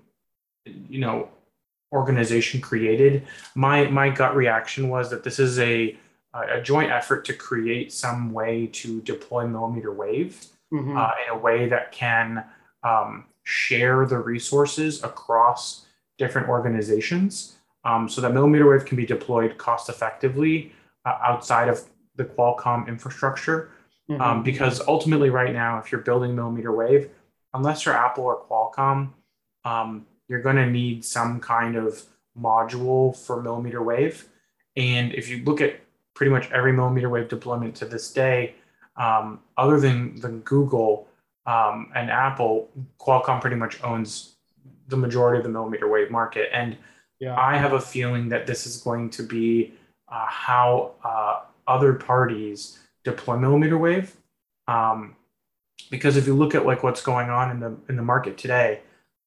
you 0.65 0.99
know, 0.99 1.29
organization 1.93 2.59
created, 2.59 3.25
my 3.55 3.87
my 3.87 4.09
gut 4.09 4.35
reaction 4.35 4.89
was 4.89 5.09
that 5.11 5.23
this 5.23 5.39
is 5.39 5.59
a 5.59 5.95
a 6.33 6.59
joint 6.61 6.91
effort 6.91 7.23
to 7.25 7.33
create 7.33 7.93
some 7.93 8.31
way 8.33 8.65
to 8.65 9.01
deploy 9.01 9.45
millimeter 9.47 9.93
wave 9.93 10.43
mm-hmm. 10.73 10.97
uh, 10.97 11.11
in 11.23 11.37
a 11.37 11.37
way 11.37 11.69
that 11.69 11.91
can 11.91 12.43
um, 12.83 13.25
share 13.43 14.07
the 14.07 14.17
resources 14.17 15.03
across 15.03 15.85
different 16.17 16.49
organizations 16.49 17.57
um, 17.85 18.09
so 18.09 18.19
that 18.21 18.33
millimeter 18.33 18.67
wave 18.67 18.85
can 18.85 18.97
be 18.97 19.05
deployed 19.05 19.57
cost 19.57 19.89
effectively 19.89 20.71
uh, 21.05 21.17
outside 21.23 21.69
of 21.69 21.81
the 22.15 22.25
Qualcomm 22.25 22.87
infrastructure. 22.87 23.71
Mm-hmm. 24.09 24.21
Um, 24.21 24.43
because 24.43 24.81
ultimately, 24.85 25.29
right 25.29 25.53
now, 25.53 25.79
if 25.79 25.89
you're 25.89 26.01
building 26.01 26.35
millimeter 26.35 26.73
wave, 26.73 27.09
unless 27.53 27.85
you're 27.85 27.95
Apple 27.95 28.25
or 28.25 28.43
Qualcomm, 28.43 29.13
um, 29.63 30.05
you're 30.33 30.41
going 30.41 30.55
to 30.55 30.65
need 30.65 31.05
some 31.05 31.39
kind 31.39 31.75
of 31.75 32.01
module 32.35 33.15
for 33.15 33.39
millimeter 33.39 33.83
wave. 33.83 34.27
And 34.75 35.13
if 35.13 35.29
you 35.29 35.43
look 35.43 35.61
at 35.61 35.79
pretty 36.15 36.31
much 36.31 36.49
every 36.49 36.73
millimeter 36.73 37.07
wave 37.07 37.27
deployment 37.27 37.75
to 37.75 37.85
this 37.85 38.11
day, 38.11 38.55
um, 38.97 39.41
other 39.57 39.79
than, 39.79 40.19
than 40.21 40.39
Google 40.39 41.07
um, 41.45 41.91
and 41.93 42.09
Apple, 42.09 42.67
Qualcomm 42.99 43.41
pretty 43.41 43.57
much 43.57 43.83
owns 43.83 44.33
the 44.87 44.97
majority 44.97 45.37
of 45.37 45.43
the 45.43 45.51
millimeter 45.51 45.87
wave 45.87 46.09
market. 46.09 46.49
And 46.51 46.77
yeah. 47.19 47.39
I 47.39 47.55
have 47.57 47.73
a 47.73 47.79
feeling 47.79 48.27
that 48.29 48.47
this 48.47 48.65
is 48.65 48.77
going 48.77 49.11
to 49.11 49.21
be 49.21 49.73
uh, 50.11 50.25
how 50.27 50.93
uh, 51.03 51.41
other 51.67 51.93
parties 51.93 52.79
deploy 53.03 53.37
millimeter 53.37 53.77
wave. 53.77 54.15
Um, 54.67 55.15
because 55.91 56.17
if 56.17 56.25
you 56.25 56.33
look 56.33 56.55
at 56.55 56.65
like 56.65 56.81
what's 56.81 57.03
going 57.03 57.29
on 57.29 57.51
in 57.51 57.59
the 57.59 57.75
in 57.87 57.97
the 57.97 58.01
market 58.01 58.35
today, 58.35 58.81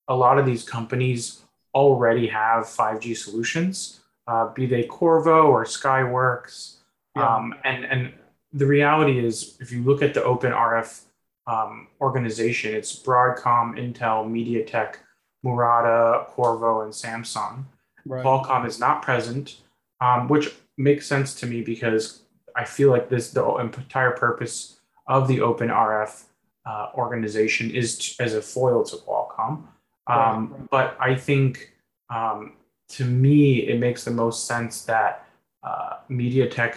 a 0.08 0.14
lot 0.14 0.38
of 0.38 0.46
these 0.46 0.62
companies 0.62 1.42
already 1.74 2.26
have 2.26 2.64
5G 2.64 3.16
solutions, 3.16 4.00
uh, 4.26 4.52
be 4.52 4.66
they 4.66 4.84
Qorvo 4.84 5.44
or 5.44 5.64
Skyworks. 5.64 6.76
Yeah. 7.14 7.36
Um, 7.36 7.54
and, 7.64 7.84
and 7.84 8.12
the 8.52 8.66
reality 8.66 9.24
is, 9.24 9.56
if 9.60 9.70
you 9.72 9.82
look 9.82 10.02
at 10.02 10.14
the 10.14 10.24
Open 10.24 10.52
RF 10.52 11.02
um, 11.46 11.88
organization, 12.00 12.74
it's 12.74 12.96
Broadcom, 12.98 13.76
Intel, 13.78 14.26
MediaTek, 14.26 14.96
Murata, 15.42 16.26
Qorvo, 16.36 16.84
and 16.84 16.92
Samsung. 16.92 17.64
Right. 18.04 18.24
Qualcomm 18.24 18.66
is 18.66 18.78
not 18.78 19.02
present, 19.02 19.60
um, 20.00 20.28
which 20.28 20.54
makes 20.78 21.06
sense 21.06 21.34
to 21.36 21.46
me 21.46 21.62
because 21.62 22.22
I 22.54 22.64
feel 22.64 22.90
like 22.90 23.08
this 23.08 23.30
the 23.30 23.44
entire 23.56 24.12
purpose 24.12 24.80
of 25.06 25.28
the 25.28 25.40
Open 25.40 25.68
RF 25.68 26.24
uh, 26.64 26.88
organization 26.94 27.70
is 27.70 27.98
to, 27.98 28.22
as 28.22 28.34
a 28.34 28.42
foil 28.42 28.84
to 28.84 28.96
Qualcomm. 28.96 29.64
Um, 30.06 30.52
right. 30.52 30.70
But 30.70 30.96
I 31.00 31.14
think 31.14 31.72
um, 32.10 32.52
to 32.90 33.04
me, 33.04 33.66
it 33.68 33.78
makes 33.78 34.04
the 34.04 34.10
most 34.10 34.46
sense 34.46 34.84
that 34.84 35.26
uh, 35.62 35.94
MediaTek 36.10 36.76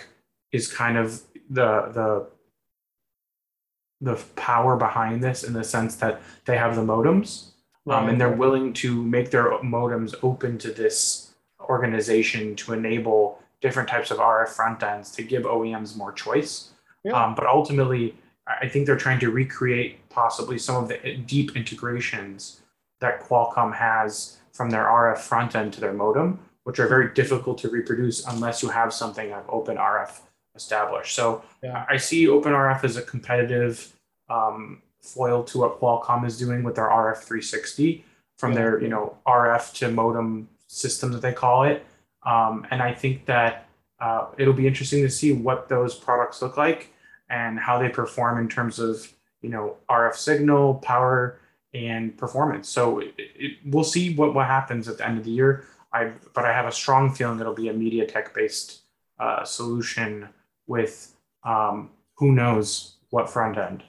is 0.51 0.71
kind 0.71 0.97
of 0.97 1.21
the 1.49 1.89
the 1.93 2.27
the 4.01 4.15
power 4.35 4.77
behind 4.77 5.21
this 5.21 5.43
in 5.43 5.53
the 5.53 5.63
sense 5.63 5.95
that 5.97 6.21
they 6.45 6.57
have 6.57 6.75
the 6.75 6.81
modems 6.81 7.49
right. 7.85 7.97
um, 8.01 8.09
and 8.09 8.19
they're 8.19 8.29
willing 8.29 8.71
to 8.71 9.03
make 9.03 9.29
their 9.31 9.51
modems 9.59 10.15
open 10.23 10.57
to 10.57 10.71
this 10.71 11.33
organization 11.61 12.55
to 12.55 12.73
enable 12.73 13.39
different 13.61 13.89
types 13.89 14.09
of 14.09 14.17
RF 14.17 14.49
front 14.49 14.81
ends 14.83 15.11
to 15.11 15.23
give 15.23 15.43
OEMs 15.43 15.97
more 15.97 16.13
choice. 16.13 16.69
Yeah. 17.03 17.11
Um, 17.11 17.35
but 17.35 17.45
ultimately, 17.45 18.15
I 18.47 18.67
think 18.67 18.85
they're 18.85 18.97
trying 18.97 19.19
to 19.19 19.31
recreate 19.31 20.09
possibly 20.09 20.57
some 20.57 20.81
of 20.81 20.87
the 20.87 21.15
deep 21.25 21.55
integrations 21.55 22.61
that 22.99 23.27
Qualcomm 23.27 23.75
has 23.75 24.37
from 24.51 24.69
their 24.69 24.85
RF 24.85 25.19
front 25.19 25.55
end 25.55 25.73
to 25.73 25.81
their 25.81 25.93
modem, 25.93 26.39
which 26.63 26.79
are 26.79 26.87
very 26.87 27.13
difficult 27.13 27.57
to 27.59 27.69
reproduce 27.69 28.25
unless 28.27 28.61
you 28.61 28.69
have 28.69 28.93
something 28.93 29.31
like 29.31 29.47
OpenRF 29.47 30.19
established. 30.55 31.15
So 31.15 31.43
yeah. 31.63 31.85
I 31.89 31.97
see 31.97 32.25
OpenRF 32.25 32.83
as 32.83 32.97
a 32.97 33.01
competitive 33.01 33.93
um, 34.29 34.81
foil 35.01 35.43
to 35.45 35.59
what 35.59 35.79
Qualcomm 35.79 36.25
is 36.25 36.37
doing 36.37 36.63
with 36.63 36.75
their 36.75 36.89
RF 36.89 37.17
360 37.17 38.03
from 38.37 38.51
yeah. 38.51 38.57
their 38.57 38.81
you 38.81 38.89
know 38.89 39.17
RF 39.25 39.73
to 39.75 39.91
modem 39.91 40.49
system 40.67 41.11
that 41.11 41.21
they 41.21 41.33
call 41.33 41.63
it. 41.63 41.85
Um, 42.23 42.67
and 42.71 42.81
I 42.81 42.93
think 42.93 43.25
that 43.25 43.67
uh, 43.99 44.27
it'll 44.37 44.53
be 44.53 44.67
interesting 44.67 45.01
to 45.03 45.09
see 45.09 45.33
what 45.33 45.69
those 45.69 45.95
products 45.95 46.41
look 46.41 46.57
like 46.57 46.93
and 47.29 47.59
how 47.59 47.77
they 47.79 47.89
perform 47.89 48.39
in 48.39 48.49
terms 48.49 48.79
of 48.79 49.11
you 49.41 49.49
know 49.49 49.77
RF 49.89 50.15
signal, 50.15 50.75
power, 50.75 51.39
and 51.73 52.17
performance. 52.17 52.69
So 52.69 52.99
it, 52.99 53.13
it, 53.17 53.57
we'll 53.65 53.83
see 53.83 54.15
what, 54.15 54.33
what 54.33 54.47
happens 54.47 54.87
at 54.87 54.97
the 54.97 55.07
end 55.07 55.17
of 55.17 55.23
the 55.23 55.31
year. 55.31 55.65
I 55.91 56.11
but 56.33 56.45
I 56.45 56.53
have 56.53 56.65
a 56.65 56.71
strong 56.71 57.13
feeling 57.13 57.39
it'll 57.39 57.53
be 57.53 57.69
a 57.69 57.73
MediaTek 57.73 58.33
based 58.33 58.81
uh, 59.19 59.43
solution 59.43 60.29
with 60.67 61.15
um, 61.43 61.89
who 62.15 62.31
knows 62.31 62.97
what 63.09 63.29
front 63.29 63.57
end. 63.57 63.83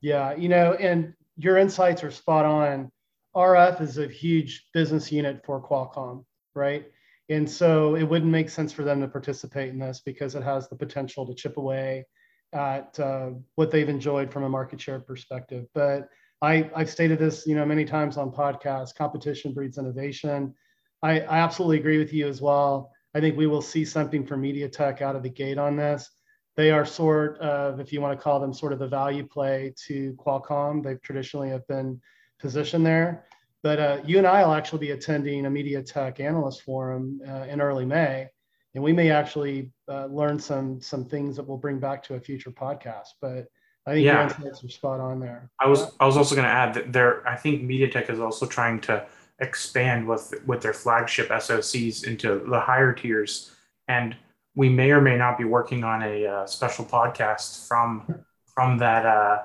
Yeah, 0.00 0.34
you 0.34 0.48
know, 0.48 0.74
and 0.74 1.14
your 1.36 1.56
insights 1.56 2.04
are 2.04 2.10
spot 2.10 2.44
on. 2.44 2.90
RF 3.34 3.80
is 3.80 3.98
a 3.98 4.08
huge 4.08 4.66
business 4.72 5.12
unit 5.12 5.42
for 5.44 5.62
Qualcomm, 5.62 6.24
right? 6.54 6.86
And 7.28 7.48
so 7.48 7.96
it 7.96 8.04
wouldn't 8.04 8.30
make 8.30 8.48
sense 8.48 8.72
for 8.72 8.82
them 8.82 9.00
to 9.00 9.08
participate 9.08 9.70
in 9.70 9.78
this 9.78 10.00
because 10.04 10.34
it 10.34 10.42
has 10.42 10.68
the 10.68 10.76
potential 10.76 11.26
to 11.26 11.34
chip 11.34 11.56
away 11.56 12.06
at 12.52 12.98
uh, 13.00 13.30
what 13.56 13.70
they've 13.70 13.88
enjoyed 13.88 14.32
from 14.32 14.44
a 14.44 14.48
market 14.48 14.80
share 14.80 15.00
perspective. 15.00 15.66
But 15.74 16.08
I, 16.42 16.70
I've 16.74 16.90
stated 16.90 17.18
this, 17.18 17.46
you 17.46 17.54
know, 17.54 17.64
many 17.64 17.84
times 17.84 18.16
on 18.16 18.30
podcasts. 18.30 18.94
Competition 18.94 19.52
breeds 19.52 19.78
innovation. 19.78 20.54
I, 21.02 21.20
I 21.20 21.38
absolutely 21.38 21.78
agree 21.78 21.98
with 21.98 22.12
you 22.12 22.28
as 22.28 22.40
well. 22.40 22.92
I 23.14 23.20
think 23.20 23.36
we 23.36 23.46
will 23.46 23.62
see 23.62 23.84
something 23.84 24.26
from 24.26 24.42
MediaTek 24.42 25.00
out 25.00 25.16
of 25.16 25.22
the 25.22 25.30
gate 25.30 25.58
on 25.58 25.76
this. 25.76 26.10
They 26.56 26.70
are 26.70 26.84
sort 26.86 27.38
of, 27.38 27.80
if 27.80 27.92
you 27.92 28.00
want 28.00 28.18
to 28.18 28.22
call 28.22 28.40
them, 28.40 28.52
sort 28.52 28.72
of 28.72 28.78
the 28.78 28.88
value 28.88 29.26
play 29.26 29.74
to 29.86 30.14
Qualcomm. 30.14 30.82
They've 30.82 31.00
traditionally 31.00 31.50
have 31.50 31.66
been 31.66 32.00
positioned 32.38 32.84
there. 32.84 33.24
But 33.62 33.78
uh, 33.78 33.98
you 34.04 34.18
and 34.18 34.26
I 34.26 34.44
will 34.44 34.54
actually 34.54 34.80
be 34.80 34.92
attending 34.92 35.46
a 35.46 35.50
MediaTek 35.50 36.20
analyst 36.20 36.62
forum 36.62 37.20
uh, 37.26 37.46
in 37.48 37.60
early 37.60 37.84
May, 37.84 38.28
and 38.74 38.84
we 38.84 38.92
may 38.92 39.10
actually 39.10 39.72
uh, 39.88 40.06
learn 40.06 40.38
some 40.38 40.80
some 40.80 41.04
things 41.04 41.34
that 41.36 41.46
we'll 41.46 41.56
bring 41.56 41.80
back 41.80 42.02
to 42.04 42.14
a 42.14 42.20
future 42.20 42.52
podcast. 42.52 43.08
But 43.20 43.46
I 43.86 43.92
think 43.92 44.04
yeah. 44.04 44.14
your 44.14 44.22
insights 44.22 44.64
are 44.64 44.68
spot 44.68 45.00
on 45.00 45.20
there. 45.20 45.48
I 45.60 45.68
was 45.68 45.92
I 46.00 46.06
was 46.06 46.16
also 46.16 46.34
going 46.34 46.46
to 46.46 46.52
add 46.52 46.74
that 46.74 46.92
there. 46.92 47.26
I 47.26 47.36
think 47.36 47.62
MediaTek 47.62 48.10
is 48.10 48.18
also 48.18 48.46
trying 48.46 48.80
to 48.82 49.06
expand 49.38 50.06
with 50.08 50.34
with 50.46 50.60
their 50.60 50.72
flagship 50.72 51.28
SoCs 51.28 52.04
into 52.04 52.44
the 52.48 52.58
higher 52.58 52.92
tiers, 52.92 53.52
and 53.86 54.16
we 54.56 54.68
may 54.68 54.90
or 54.90 55.00
may 55.00 55.16
not 55.16 55.38
be 55.38 55.44
working 55.44 55.84
on 55.84 56.02
a 56.02 56.26
uh, 56.26 56.46
special 56.46 56.84
podcast 56.84 57.68
from 57.68 58.24
from 58.46 58.78
that 58.78 59.06
uh, 59.06 59.42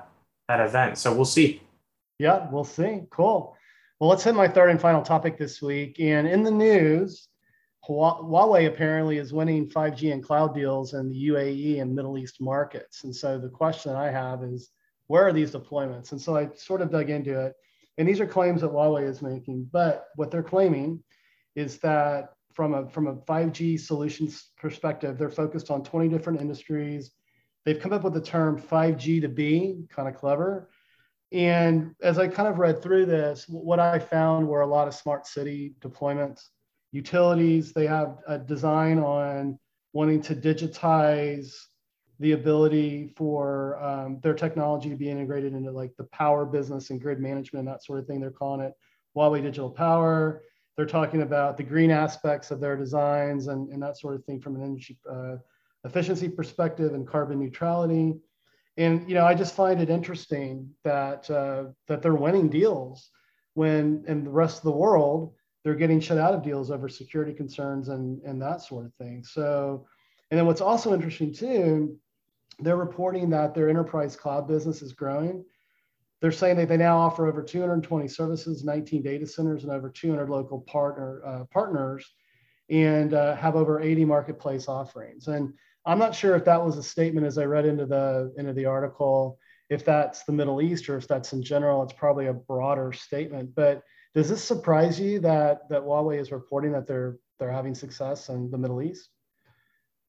that 0.48 0.60
event. 0.60 0.98
So 0.98 1.14
we'll 1.14 1.24
see. 1.24 1.62
Yeah, 2.18 2.48
we'll 2.50 2.64
see. 2.64 3.02
Cool. 3.10 3.56
Well, 4.00 4.10
let's 4.10 4.24
hit 4.24 4.34
my 4.34 4.48
third 4.48 4.70
and 4.70 4.80
final 4.80 5.02
topic 5.02 5.38
this 5.38 5.62
week. 5.62 6.00
And 6.00 6.26
in 6.26 6.42
the 6.42 6.50
news, 6.50 7.28
Huawei 7.88 8.68
apparently 8.68 9.18
is 9.18 9.32
winning 9.32 9.68
5G 9.68 10.12
and 10.12 10.22
cloud 10.22 10.54
deals 10.54 10.94
in 10.94 11.08
the 11.08 11.28
UAE 11.28 11.80
and 11.80 11.94
Middle 11.94 12.16
East 12.16 12.40
markets. 12.40 13.04
And 13.04 13.14
so 13.14 13.38
the 13.38 13.48
question 13.48 13.92
I 13.92 14.10
have 14.10 14.44
is, 14.44 14.70
where 15.08 15.26
are 15.26 15.32
these 15.32 15.50
deployments? 15.50 16.12
And 16.12 16.20
so 16.20 16.36
I 16.36 16.48
sort 16.54 16.80
of 16.80 16.90
dug 16.90 17.10
into 17.10 17.38
it. 17.38 17.54
And 17.98 18.08
these 18.08 18.20
are 18.20 18.26
claims 18.26 18.60
that 18.60 18.70
Huawei 18.70 19.08
is 19.08 19.20
making. 19.20 19.68
But 19.72 20.06
what 20.14 20.30
they're 20.30 20.42
claiming 20.42 21.02
is 21.56 21.78
that 21.78 22.30
from 22.54 22.74
a 22.74 22.88
from 22.88 23.06
a 23.08 23.16
5G 23.16 23.80
solutions 23.80 24.50
perspective, 24.56 25.18
they're 25.18 25.30
focused 25.30 25.70
on 25.70 25.82
20 25.82 26.08
different 26.08 26.40
industries. 26.40 27.10
They've 27.64 27.80
come 27.80 27.92
up 27.92 28.04
with 28.04 28.14
the 28.14 28.20
term 28.20 28.60
5G 28.60 29.22
to 29.22 29.28
B, 29.28 29.84
kind 29.90 30.08
of 30.08 30.14
clever. 30.14 30.70
And 31.32 31.94
as 32.02 32.18
I 32.18 32.28
kind 32.28 32.48
of 32.48 32.58
read 32.58 32.82
through 32.82 33.06
this, 33.06 33.46
what 33.48 33.80
I 33.80 33.98
found 33.98 34.46
were 34.46 34.60
a 34.60 34.66
lot 34.66 34.86
of 34.86 34.94
smart 34.94 35.26
city 35.26 35.74
deployments, 35.80 36.42
utilities. 36.92 37.72
They 37.72 37.86
have 37.86 38.18
a 38.28 38.38
design 38.38 38.98
on 38.98 39.58
wanting 39.92 40.22
to 40.22 40.34
digitize 40.34 41.54
the 42.20 42.32
ability 42.32 43.08
for 43.16 43.82
um, 43.82 44.20
their 44.22 44.34
technology 44.34 44.88
to 44.88 44.96
be 44.96 45.10
integrated 45.10 45.54
into 45.54 45.72
like 45.72 45.92
the 45.96 46.04
power 46.04 46.46
business 46.46 46.90
and 46.90 47.00
grid 47.00 47.18
management, 47.18 47.66
and 47.66 47.68
that 47.68 47.82
sort 47.82 47.98
of 47.98 48.06
thing. 48.06 48.20
They're 48.20 48.30
calling 48.30 48.60
it 48.60 48.74
Huawei 49.16 49.42
Digital 49.42 49.70
Power. 49.70 50.42
They're 50.76 50.86
talking 50.86 51.22
about 51.22 51.56
the 51.56 51.62
green 51.62 51.90
aspects 51.90 52.50
of 52.50 52.60
their 52.60 52.76
designs 52.76 53.48
and, 53.48 53.68
and 53.70 53.82
that 53.82 53.98
sort 53.98 54.14
of 54.14 54.24
thing 54.24 54.40
from 54.40 54.56
an 54.56 54.62
energy 54.62 54.96
uh, 55.10 55.36
efficiency 55.84 56.28
perspective 56.28 56.94
and 56.94 57.06
carbon 57.06 57.40
neutrality. 57.40 58.14
And 58.76 59.06
you 59.08 59.14
know, 59.14 59.26
I 59.26 59.34
just 59.34 59.54
find 59.54 59.80
it 59.80 59.90
interesting 59.90 60.70
that 60.84 61.28
uh, 61.30 61.64
that 61.88 62.02
they're 62.02 62.14
winning 62.14 62.48
deals 62.48 63.10
when 63.54 64.04
in 64.06 64.24
the 64.24 64.30
rest 64.30 64.58
of 64.58 64.64
the 64.64 64.70
world 64.70 65.34
they're 65.64 65.74
getting 65.74 66.00
shut 66.00 66.18
out 66.18 66.34
of 66.34 66.42
deals 66.42 66.70
over 66.70 66.88
security 66.88 67.32
concerns 67.32 67.88
and 67.88 68.20
and 68.22 68.40
that 68.42 68.62
sort 68.62 68.86
of 68.86 68.94
thing. 68.94 69.24
So, 69.24 69.86
and 70.30 70.38
then 70.38 70.46
what's 70.46 70.60
also 70.60 70.94
interesting 70.94 71.32
too, 71.32 71.96
they're 72.58 72.76
reporting 72.76 73.30
that 73.30 73.54
their 73.54 73.68
enterprise 73.68 74.16
cloud 74.16 74.48
business 74.48 74.82
is 74.82 74.92
growing 74.92 75.44
they're 76.22 76.30
saying 76.30 76.56
that 76.58 76.68
they 76.68 76.76
now 76.76 76.98
offer 76.98 77.26
over 77.26 77.42
220 77.42 78.06
services, 78.06 78.62
19 78.62 79.02
data 79.02 79.26
centers, 79.26 79.64
and 79.64 79.72
over 79.72 79.90
200 79.90 80.30
local 80.30 80.60
partner 80.60 81.20
uh, 81.26 81.44
partners, 81.52 82.08
and 82.70 83.12
uh, 83.12 83.34
have 83.34 83.56
over 83.56 83.80
80 83.80 84.04
marketplace 84.04 84.68
offerings. 84.68 85.26
And 85.26 85.52
I'm 85.84 85.98
not 85.98 86.14
sure 86.14 86.36
if 86.36 86.44
that 86.44 86.64
was 86.64 86.76
a 86.76 86.82
statement 86.82 87.26
as 87.26 87.38
I 87.38 87.44
read 87.44 87.66
into 87.66 87.86
the 87.86 88.32
into 88.36 88.52
the 88.52 88.66
article, 88.66 89.36
if 89.68 89.84
that's 89.84 90.22
the 90.22 90.32
Middle 90.32 90.62
East 90.62 90.88
or 90.88 90.96
if 90.96 91.08
that's 91.08 91.32
in 91.32 91.42
general. 91.42 91.82
It's 91.82 91.92
probably 91.92 92.28
a 92.28 92.32
broader 92.32 92.92
statement. 92.92 93.52
But 93.56 93.82
does 94.14 94.28
this 94.28 94.44
surprise 94.44 95.00
you 95.00 95.20
that 95.20 95.68
that 95.68 95.82
Huawei 95.82 96.20
is 96.20 96.32
reporting 96.32 96.72
that 96.72 96.86
they're 96.86 97.16
they're 97.38 97.50
having 97.50 97.74
success 97.74 98.28
in 98.28 98.50
the 98.50 98.58
Middle 98.58 98.82
East? 98.82 99.08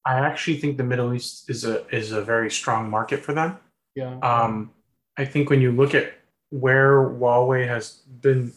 I 0.05 0.19
actually 0.19 0.57
think 0.57 0.77
the 0.77 0.83
Middle 0.83 1.13
East 1.13 1.49
is 1.49 1.63
a 1.63 1.87
is 1.95 2.11
a 2.11 2.21
very 2.21 2.51
strong 2.51 2.89
market 2.89 3.23
for 3.23 3.33
them. 3.33 3.57
Yeah. 3.95 4.17
Um, 4.19 4.71
I 5.17 5.25
think 5.25 5.49
when 5.49 5.61
you 5.61 5.71
look 5.71 5.93
at 5.93 6.13
where 6.49 6.97
Huawei 6.97 7.67
has 7.67 8.01
been 8.21 8.51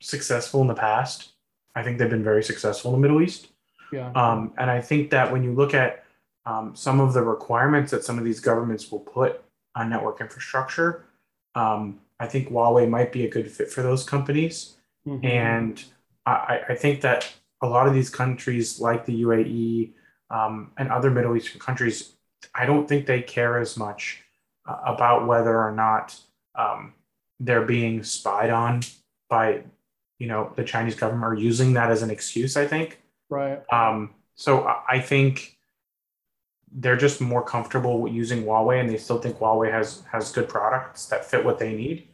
successful 0.00 0.60
in 0.62 0.68
the 0.68 0.74
past, 0.74 1.32
I 1.74 1.82
think 1.82 1.98
they've 1.98 2.10
been 2.10 2.24
very 2.24 2.42
successful 2.42 2.94
in 2.94 3.00
the 3.00 3.08
Middle 3.08 3.22
East. 3.22 3.48
Yeah. 3.92 4.10
Um, 4.12 4.52
and 4.58 4.70
I 4.70 4.80
think 4.80 5.10
that 5.10 5.30
when 5.30 5.44
you 5.44 5.52
look 5.52 5.74
at 5.74 6.04
um, 6.46 6.74
some 6.74 7.00
of 7.00 7.12
the 7.12 7.22
requirements 7.22 7.90
that 7.92 8.04
some 8.04 8.18
of 8.18 8.24
these 8.24 8.40
governments 8.40 8.90
will 8.90 9.00
put 9.00 9.42
on 9.76 9.88
network 9.88 10.20
infrastructure, 10.20 11.06
um, 11.54 12.00
I 12.24 12.26
think 12.26 12.48
Huawei 12.48 12.88
might 12.88 13.12
be 13.12 13.26
a 13.26 13.30
good 13.30 13.50
fit 13.50 13.70
for 13.70 13.82
those 13.82 14.02
companies. 14.02 14.76
Mm-hmm. 15.06 15.26
And 15.26 15.84
I, 16.24 16.60
I, 16.70 16.74
think 16.74 17.02
that 17.02 17.30
a 17.60 17.66
lot 17.66 17.86
of 17.86 17.92
these 17.92 18.08
countries, 18.08 18.80
like 18.80 19.04
the 19.04 19.22
UAE 19.22 19.92
um, 20.30 20.72
and 20.78 20.90
other 20.90 21.10
Middle 21.10 21.36
Eastern 21.36 21.60
countries, 21.60 22.14
I 22.54 22.64
don't 22.64 22.88
think 22.88 23.04
they 23.04 23.20
care 23.20 23.58
as 23.58 23.76
much 23.76 24.22
uh, 24.66 24.78
about 24.86 25.26
whether 25.26 25.54
or 25.54 25.72
not 25.72 26.18
um, 26.54 26.94
they're 27.40 27.66
being 27.66 28.02
spied 28.02 28.48
on 28.48 28.80
by 29.28 29.64
you 30.18 30.26
know 30.26 30.50
the 30.56 30.64
Chinese 30.64 30.94
government 30.94 31.30
or 31.30 31.34
using 31.34 31.74
that 31.74 31.90
as 31.90 32.02
an 32.02 32.10
excuse. 32.10 32.56
I 32.56 32.66
think. 32.66 33.02
Right. 33.28 33.60
Um, 33.70 34.14
so 34.34 34.66
I 34.88 34.98
think 35.00 35.58
they're 36.72 36.96
just 36.96 37.20
more 37.20 37.42
comfortable 37.42 38.08
using 38.08 38.44
Huawei, 38.44 38.80
and 38.80 38.88
they 38.88 38.96
still 38.96 39.18
think 39.18 39.36
Huawei 39.38 39.70
has 39.70 40.02
has 40.10 40.32
good 40.32 40.48
products 40.48 41.06
that 41.06 41.26
fit 41.26 41.44
what 41.44 41.58
they 41.58 41.74
need. 41.74 42.08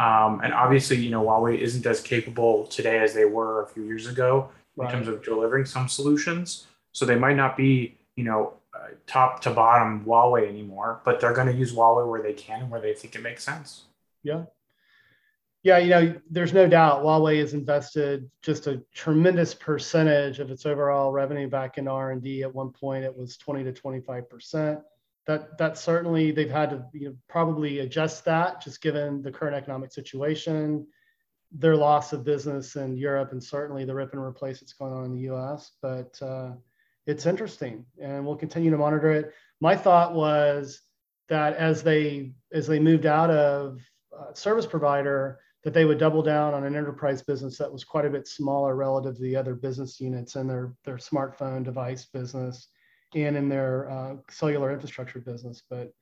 Um, 0.00 0.40
and 0.42 0.54
obviously, 0.54 0.96
you 0.96 1.10
know, 1.10 1.22
Huawei 1.22 1.58
isn't 1.58 1.84
as 1.84 2.00
capable 2.00 2.66
today 2.68 3.00
as 3.00 3.12
they 3.12 3.26
were 3.26 3.64
a 3.64 3.66
few 3.66 3.84
years 3.84 4.06
ago 4.06 4.48
right. 4.74 4.86
in 4.86 4.94
terms 4.94 5.08
of 5.08 5.22
delivering 5.22 5.66
some 5.66 5.88
solutions. 5.88 6.66
So 6.92 7.04
they 7.04 7.16
might 7.16 7.36
not 7.36 7.54
be, 7.54 7.98
you 8.16 8.24
know, 8.24 8.54
uh, 8.74 8.94
top 9.06 9.42
to 9.42 9.50
bottom 9.50 10.06
Huawei 10.06 10.48
anymore, 10.48 11.02
but 11.04 11.20
they're 11.20 11.34
going 11.34 11.48
to 11.48 11.52
use 11.52 11.74
Huawei 11.74 12.08
where 12.08 12.22
they 12.22 12.32
can 12.32 12.62
and 12.62 12.70
where 12.70 12.80
they 12.80 12.94
think 12.94 13.14
it 13.14 13.22
makes 13.22 13.44
sense. 13.44 13.82
Yeah. 14.22 14.44
Yeah, 15.62 15.76
you 15.76 15.90
know, 15.90 16.14
there's 16.30 16.54
no 16.54 16.66
doubt 16.66 17.02
Huawei 17.02 17.38
has 17.40 17.52
invested 17.52 18.30
just 18.40 18.66
a 18.68 18.82
tremendous 18.94 19.52
percentage 19.52 20.38
of 20.38 20.50
its 20.50 20.64
overall 20.64 21.12
revenue 21.12 21.46
back 21.46 21.76
in 21.76 21.86
R&D. 21.86 22.42
At 22.42 22.54
one 22.54 22.70
point, 22.70 23.04
it 23.04 23.14
was 23.14 23.36
20 23.36 23.64
to 23.64 23.72
25 23.72 24.30
percent. 24.30 24.80
That 25.26 25.58
that 25.58 25.78
certainly 25.78 26.32
they've 26.32 26.50
had 26.50 26.70
to 26.70 26.84
you 26.92 27.08
know, 27.08 27.16
probably 27.28 27.80
adjust 27.80 28.24
that, 28.24 28.62
just 28.62 28.82
given 28.82 29.22
the 29.22 29.30
current 29.30 29.54
economic 29.54 29.92
situation, 29.92 30.86
their 31.52 31.76
loss 31.76 32.12
of 32.12 32.24
business 32.24 32.76
in 32.76 32.96
Europe, 32.96 33.32
and 33.32 33.42
certainly 33.42 33.84
the 33.84 33.94
rip 33.94 34.12
and 34.12 34.22
replace 34.22 34.60
that's 34.60 34.72
going 34.72 34.92
on 34.92 35.04
in 35.04 35.12
the 35.12 35.22
U.S. 35.22 35.72
But 35.82 36.20
uh, 36.22 36.52
it's 37.06 37.26
interesting 37.26 37.84
and 38.00 38.24
we'll 38.24 38.36
continue 38.36 38.70
to 38.70 38.78
monitor 38.78 39.10
it. 39.12 39.32
My 39.60 39.76
thought 39.76 40.14
was 40.14 40.80
that 41.28 41.54
as 41.54 41.82
they 41.82 42.32
as 42.52 42.66
they 42.66 42.78
moved 42.78 43.06
out 43.06 43.30
of 43.30 43.80
uh, 44.16 44.32
service 44.34 44.66
provider, 44.66 45.38
that 45.64 45.74
they 45.74 45.84
would 45.84 45.98
double 45.98 46.22
down 46.22 46.54
on 46.54 46.64
an 46.64 46.76
enterprise 46.76 47.22
business 47.22 47.58
that 47.58 47.72
was 47.72 47.84
quite 47.84 48.04
a 48.04 48.10
bit 48.10 48.26
smaller 48.26 48.74
relative 48.74 49.16
to 49.16 49.22
the 49.22 49.36
other 49.36 49.54
business 49.54 50.00
units 50.00 50.36
in 50.36 50.46
their 50.46 50.74
their 50.84 50.96
smartphone 50.96 51.64
device 51.64 52.06
business 52.06 52.68
and 53.14 53.36
in 53.36 53.48
their 53.48 53.90
uh, 53.90 54.16
cellular 54.30 54.72
infrastructure 54.72 55.20
business. 55.20 55.62
But 55.68 55.92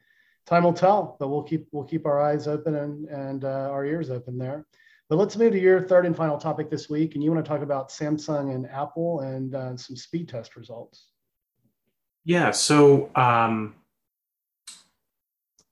time 0.47 0.65
will 0.65 0.73
tell. 0.73 1.17
But 1.19 1.29
we'll 1.29 1.43
keep 1.43 1.69
we'll 1.73 1.85
keep 1.85 2.07
our 2.07 2.21
eyes 2.21 2.49
open 2.49 2.75
and 2.75 3.09
and 3.09 3.45
uh, 3.45 3.69
our 3.71 3.85
ears 3.85 4.11
open 4.11 4.39
there. 4.39 4.67
But 5.09 5.17
let's 5.17 5.37
move 5.37 5.53
to 5.53 5.59
your 5.59 5.81
third 5.81 6.05
and 6.05 6.17
final 6.17 6.37
topic 6.37 6.71
this 6.71 6.91
week. 6.91 7.15
And 7.15 7.25
you 7.25 7.33
want 7.33 7.45
to 7.45 7.49
talk 7.49 7.63
about 7.63 7.89
Samsung 7.89 8.55
and 8.55 8.69
Apple 8.69 9.21
and 9.21 9.55
uh, 9.55 9.77
some 9.77 9.97
speed 9.97 10.29
test 10.29 10.55
results. 10.55 11.07
Yeah. 12.25 12.51
So 12.51 13.11
um, 13.15 13.75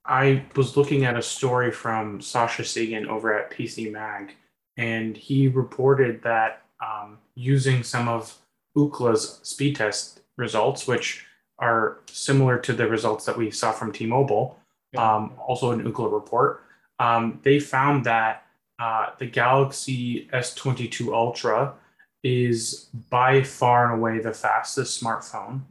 I 0.06 0.46
was 0.54 0.76
looking 0.76 1.04
at 1.04 1.18
a 1.18 1.22
story 1.22 1.70
from 1.70 2.20
Sasha 2.22 2.62
Segan 2.62 3.08
over 3.08 3.38
at 3.38 3.50
PC 3.50 3.92
Mag, 3.92 4.32
and 4.78 5.16
he 5.16 5.48
reported 5.48 6.22
that 6.22 6.62
um, 6.80 7.18
using 7.34 7.82
some 7.82 8.08
of 8.08 8.38
Ookla's 8.76 9.40
speed 9.42 9.76
test 9.76 10.20
results, 10.36 10.86
which 10.86 11.24
are 11.58 11.98
similar 12.06 12.58
to 12.58 12.72
the 12.72 12.86
results 12.86 13.24
that 13.24 13.36
we 13.36 13.50
saw 13.50 13.72
from 13.72 13.92
T-Mobile, 13.92 14.58
yeah. 14.92 15.16
um, 15.16 15.32
also 15.38 15.70
an 15.72 15.82
Ookla 15.82 16.12
report, 16.12 16.62
um, 16.98 17.40
they 17.42 17.58
found 17.58 18.04
that 18.04 18.44
uh, 18.78 19.10
the 19.18 19.26
Galaxy 19.26 20.28
S22 20.32 21.12
Ultra 21.12 21.74
is 22.22 22.88
by 23.10 23.42
far 23.42 23.90
and 23.90 24.00
away 24.00 24.18
the 24.18 24.32
fastest 24.32 25.02
smartphone 25.02 25.62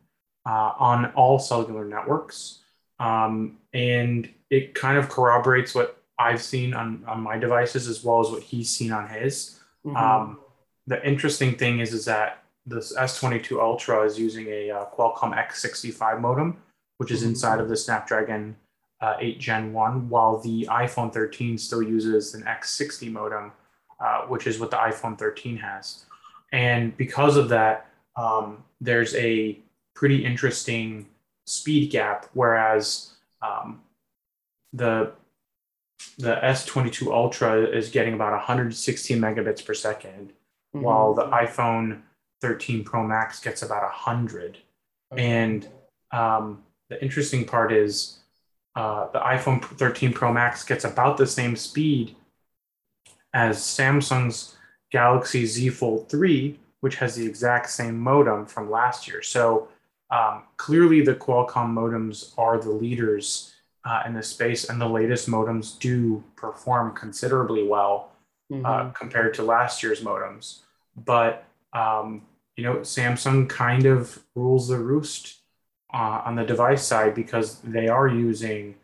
uh, 0.45 0.71
on 0.79 1.07
all 1.13 1.37
cellular 1.37 1.85
networks. 1.85 2.59
Um, 2.99 3.57
and 3.73 4.29
it 4.49 4.73
kind 4.73 4.97
of 4.97 5.09
corroborates 5.09 5.75
what 5.75 6.01
I've 6.17 6.41
seen 6.41 6.73
on, 6.73 7.03
on 7.07 7.21
my 7.21 7.37
devices 7.37 7.87
as 7.87 8.03
well 8.03 8.21
as 8.21 8.29
what 8.29 8.41
he's 8.41 8.69
seen 8.69 8.91
on 8.91 9.07
his. 9.09 9.59
Mm-hmm. 9.85 9.97
Um, 9.97 10.39
the 10.87 11.05
interesting 11.05 11.55
thing 11.55 11.79
is, 11.79 11.93
is 11.93 12.05
that 12.05 12.44
this 12.65 12.95
S22 12.95 13.59
Ultra 13.59 14.01
is 14.03 14.17
using 14.19 14.47
a 14.47 14.71
uh, 14.71 14.85
Qualcomm 14.85 15.35
X65 15.35 16.19
modem, 16.19 16.57
which 16.97 17.11
is 17.11 17.21
mm-hmm. 17.21 17.29
inside 17.29 17.59
of 17.59 17.69
the 17.69 17.77
Snapdragon 17.77 18.55
uh, 19.01 19.15
8 19.19 19.39
Gen 19.39 19.73
1, 19.73 20.09
while 20.09 20.37
the 20.39 20.67
iPhone 20.71 21.13
13 21.13 21.57
still 21.57 21.83
uses 21.83 22.33
an 22.33 22.43
X60 22.43 23.11
modem, 23.11 23.51
uh, 23.99 24.21
which 24.23 24.47
is 24.47 24.59
what 24.59 24.71
the 24.71 24.77
iPhone 24.77 25.17
13 25.17 25.57
has. 25.57 26.05
And 26.51 26.95
because 26.97 27.37
of 27.37 27.49
that, 27.49 27.87
um, 28.15 28.63
there's 28.81 29.13
a 29.15 29.59
pretty 29.93 30.25
interesting 30.25 31.07
speed 31.45 31.91
gap, 31.91 32.27
whereas 32.33 33.11
um, 33.41 33.81
the 34.73 35.11
the 36.17 36.35
S22 36.35 37.11
Ultra 37.11 37.63
is 37.63 37.89
getting 37.89 38.13
about 38.13 38.31
116 38.31 39.19
megabits 39.19 39.65
per 39.65 39.73
2nd 39.73 40.01
mm-hmm. 40.03 40.81
while 40.81 41.13
the 41.13 41.25
iPhone 41.25 42.01
13 42.45 42.83
Pro 42.83 43.03
Max 43.03 43.39
gets 43.39 43.63
about 43.63 43.81
100. 43.81 44.59
Okay. 45.11 45.25
And 45.25 45.67
um, 46.11 46.61
the 46.89 47.01
interesting 47.01 47.43
part 47.43 47.71
is 47.71 48.19
uh, 48.75 49.07
the 49.11 49.19
iPhone 49.19 49.63
13 49.63 50.13
Pro 50.13 50.31
Max 50.31 50.63
gets 50.63 50.83
about 50.83 51.17
the 51.17 51.25
same 51.25 51.55
speed 51.55 52.15
as 53.33 53.57
Samsung's 53.57 54.57
Galaxy 54.91 55.47
Z 55.47 55.69
Fold 55.69 56.07
3, 56.07 56.59
which 56.81 56.97
has 56.97 57.15
the 57.15 57.25
exact 57.25 57.71
same 57.71 57.97
modem 57.97 58.45
from 58.45 58.69
last 58.69 59.07
year. 59.07 59.23
So 59.23 59.69
um, 60.11 60.43
clearly, 60.57 61.01
the 61.01 61.15
Qualcomm 61.15 61.73
modems 61.73 62.31
are 62.37 62.59
the 62.59 62.69
leaders 62.69 63.55
uh, 63.85 64.03
in 64.05 64.13
this 64.13 64.27
space, 64.27 64.69
and 64.69 64.79
the 64.79 64.87
latest 64.87 65.27
modems 65.27 65.79
do 65.79 66.23
perform 66.35 66.93
considerably 66.93 67.67
well 67.67 68.11
uh, 68.51 68.55
mm-hmm. 68.55 68.65
uh, 68.65 68.91
compared 68.91 69.33
to 69.33 69.43
last 69.43 69.81
year's 69.81 70.01
modems. 70.01 70.59
But 70.95 71.43
um, 71.73 72.21
you 72.55 72.63
know, 72.63 72.77
Samsung 72.77 73.49
kind 73.49 73.85
of 73.85 74.19
rules 74.35 74.67
the 74.67 74.77
roost 74.77 75.41
uh, 75.93 76.21
on 76.25 76.35
the 76.35 76.43
device 76.43 76.85
side 76.85 77.13
because 77.13 77.59
they 77.61 77.87
are 77.87 78.07
using 78.07 78.75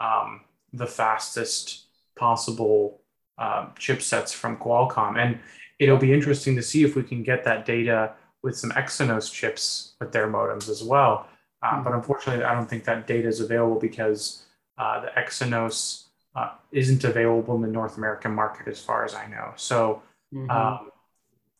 um, 0.00 0.40
the 0.72 0.86
fastest 0.86 1.84
possible 2.16 3.00
uh, 3.38 3.66
chipsets 3.78 4.34
from 4.34 4.56
Qualcomm. 4.56 5.18
And 5.18 5.38
it'll 5.78 5.98
be 5.98 6.12
interesting 6.12 6.56
to 6.56 6.62
see 6.62 6.84
if 6.84 6.96
we 6.96 7.02
can 7.02 7.22
get 7.22 7.44
that 7.44 7.64
data 7.64 8.12
with 8.42 8.56
some 8.56 8.70
Exynos 8.72 9.32
chips 9.32 9.94
with 10.00 10.12
their 10.12 10.28
modems 10.28 10.68
as 10.68 10.82
well. 10.82 11.28
Uh, 11.62 11.72
mm-hmm. 11.72 11.84
But 11.84 11.92
unfortunately, 11.94 12.44
I 12.44 12.54
don't 12.54 12.68
think 12.68 12.84
that 12.84 13.06
data 13.06 13.28
is 13.28 13.40
available 13.40 13.78
because 13.78 14.44
uh, 14.78 15.00
the 15.00 15.08
Exynos 15.08 16.04
uh, 16.34 16.50
isn't 16.72 17.04
available 17.04 17.56
in 17.56 17.62
the 17.62 17.68
North 17.68 17.96
American 17.96 18.32
market, 18.32 18.68
as 18.68 18.80
far 18.80 19.04
as 19.04 19.14
I 19.14 19.26
know. 19.26 19.52
So, 19.56 20.02
mm-hmm. 20.32 20.50
um, 20.50 20.90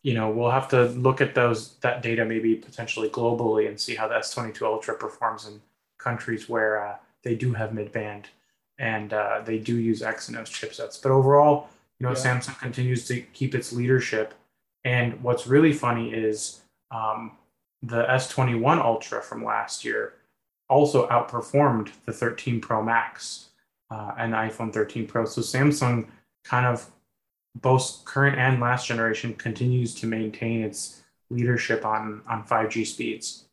you 0.09 0.15
know, 0.15 0.31
we'll 0.31 0.51
have 0.51 0.69
to 0.69 0.85
look 0.87 1.21
at 1.21 1.35
those 1.35 1.75
that 1.81 2.01
data 2.01 2.25
maybe 2.25 2.55
potentially 2.55 3.11
globally 3.11 3.69
and 3.69 3.79
see 3.79 3.95
how 3.95 4.09
the 4.09 4.15
S22 4.15 4.63
Ultra 4.63 4.95
performs 4.95 5.47
in 5.47 5.61
countries 5.99 6.49
where 6.49 6.83
uh, 6.83 6.97
they 7.25 7.35
do 7.35 7.53
have 7.53 7.75
mid 7.75 7.93
band 7.93 8.29
and 8.79 9.13
uh, 9.13 9.43
they 9.45 9.59
do 9.59 9.77
use 9.77 10.01
Exynos 10.01 10.49
chipsets. 10.49 11.03
But 11.03 11.13
overall, 11.13 11.69
you 12.01 12.07
know, 12.07 12.15
yeah. 12.15 12.25
Samsung 12.25 12.59
continues 12.59 13.07
to 13.09 13.21
keep 13.21 13.55
its 13.55 13.71
leadership. 13.71 14.33
And 14.83 15.23
what's 15.23 15.47
really 15.47 15.75
funny 15.75 16.15
is 16.15 16.63
um, 16.91 17.33
the 17.83 18.05
S21 18.05 18.79
Ultra 18.83 19.21
from 19.21 19.45
last 19.45 19.85
year 19.85 20.15
also 20.71 21.07
outperformed 21.09 21.91
the 22.07 22.15
13 22.15 22.63
Pro 22.63 22.83
Max 22.83 23.51
uh, 23.91 24.13
and 24.17 24.33
the 24.33 24.39
iPhone 24.39 24.73
13 24.73 25.07
Pro. 25.07 25.27
So 25.27 25.43
Samsung 25.43 26.07
kind 26.45 26.65
of 26.65 26.91
both 27.55 28.05
current 28.05 28.39
and 28.39 28.61
last 28.61 28.87
generation 28.87 29.35
continues 29.35 29.95
to 29.95 30.07
maintain 30.07 30.63
its 30.63 31.03
leadership 31.31 31.85
on 31.85 32.23
on 32.29 32.45
5G 32.45 32.87
speeds 32.87 33.49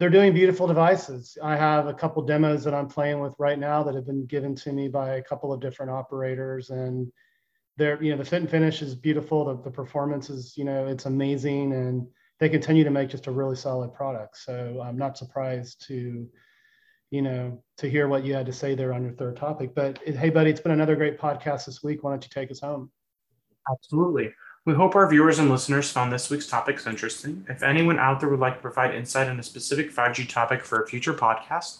they're 0.00 0.08
doing 0.08 0.32
beautiful 0.32 0.66
devices. 0.66 1.36
I 1.42 1.56
have 1.56 1.86
a 1.86 1.92
couple 1.92 2.22
demos 2.22 2.64
that 2.64 2.72
I'm 2.72 2.88
playing 2.88 3.20
with 3.20 3.34
right 3.38 3.58
now 3.58 3.82
that 3.82 3.94
have 3.94 4.06
been 4.06 4.24
given 4.24 4.54
to 4.56 4.72
me 4.72 4.88
by 4.88 5.16
a 5.16 5.22
couple 5.22 5.52
of 5.52 5.60
different 5.60 5.92
operators, 5.92 6.70
and 6.70 7.12
they're 7.76 8.02
you 8.02 8.10
know 8.10 8.16
the 8.16 8.24
fit 8.24 8.40
and 8.40 8.50
finish 8.50 8.80
is 8.80 8.94
beautiful. 8.94 9.44
The, 9.44 9.62
the 9.62 9.70
performance 9.70 10.30
is 10.30 10.56
you 10.56 10.64
know 10.64 10.86
it's 10.86 11.04
amazing, 11.04 11.74
and 11.74 12.06
they 12.38 12.48
continue 12.48 12.82
to 12.82 12.90
make 12.90 13.10
just 13.10 13.26
a 13.26 13.30
really 13.30 13.56
solid 13.56 13.92
product. 13.92 14.38
So 14.38 14.82
I'm 14.82 14.96
not 14.96 15.18
surprised 15.18 15.86
to 15.88 16.26
you 17.10 17.22
know 17.22 17.62
to 17.78 17.90
hear 17.90 18.08
what 18.08 18.24
you 18.24 18.34
had 18.34 18.46
to 18.46 18.52
say 18.52 18.74
there 18.74 18.92
on 18.92 19.02
your 19.02 19.12
third 19.12 19.36
topic. 19.36 19.74
But 19.74 19.98
hey, 19.98 20.30
buddy, 20.30 20.50
it's 20.50 20.60
been 20.60 20.72
another 20.72 20.96
great 20.96 21.18
podcast 21.18 21.66
this 21.66 21.82
week. 21.82 22.02
Why 22.02 22.10
don't 22.10 22.24
you 22.24 22.30
take 22.32 22.50
us 22.50 22.60
home? 22.60 22.90
Absolutely. 23.70 24.32
We 24.66 24.74
hope 24.74 24.94
our 24.94 25.08
viewers 25.08 25.38
and 25.38 25.50
listeners 25.50 25.90
found 25.90 26.12
this 26.12 26.28
week's 26.28 26.46
topics 26.46 26.86
interesting. 26.86 27.46
If 27.48 27.62
anyone 27.62 27.98
out 27.98 28.20
there 28.20 28.28
would 28.28 28.40
like 28.40 28.56
to 28.56 28.60
provide 28.60 28.94
insight 28.94 29.28
on 29.28 29.40
a 29.40 29.42
specific 29.42 29.90
5G 29.90 30.28
topic 30.28 30.64
for 30.64 30.82
a 30.82 30.86
future 30.86 31.14
podcast, 31.14 31.78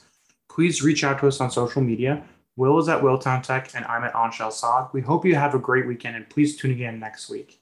please 0.48 0.82
reach 0.82 1.04
out 1.04 1.20
to 1.20 1.28
us 1.28 1.40
on 1.40 1.50
social 1.50 1.82
media. 1.82 2.24
Will 2.56 2.78
is 2.78 2.88
at 2.88 3.02
Willtown 3.02 3.42
Tech, 3.42 3.70
and 3.74 3.84
I'm 3.84 4.04
at 4.04 4.14
Anshel 4.14 4.52
Sag. 4.52 4.86
We 4.92 5.00
hope 5.00 5.24
you 5.24 5.34
have 5.34 5.54
a 5.54 5.58
great 5.58 5.86
weekend, 5.86 6.16
and 6.16 6.28
please 6.28 6.56
tune 6.56 6.70
again 6.70 6.98
next 6.98 7.28
week. 7.28 7.58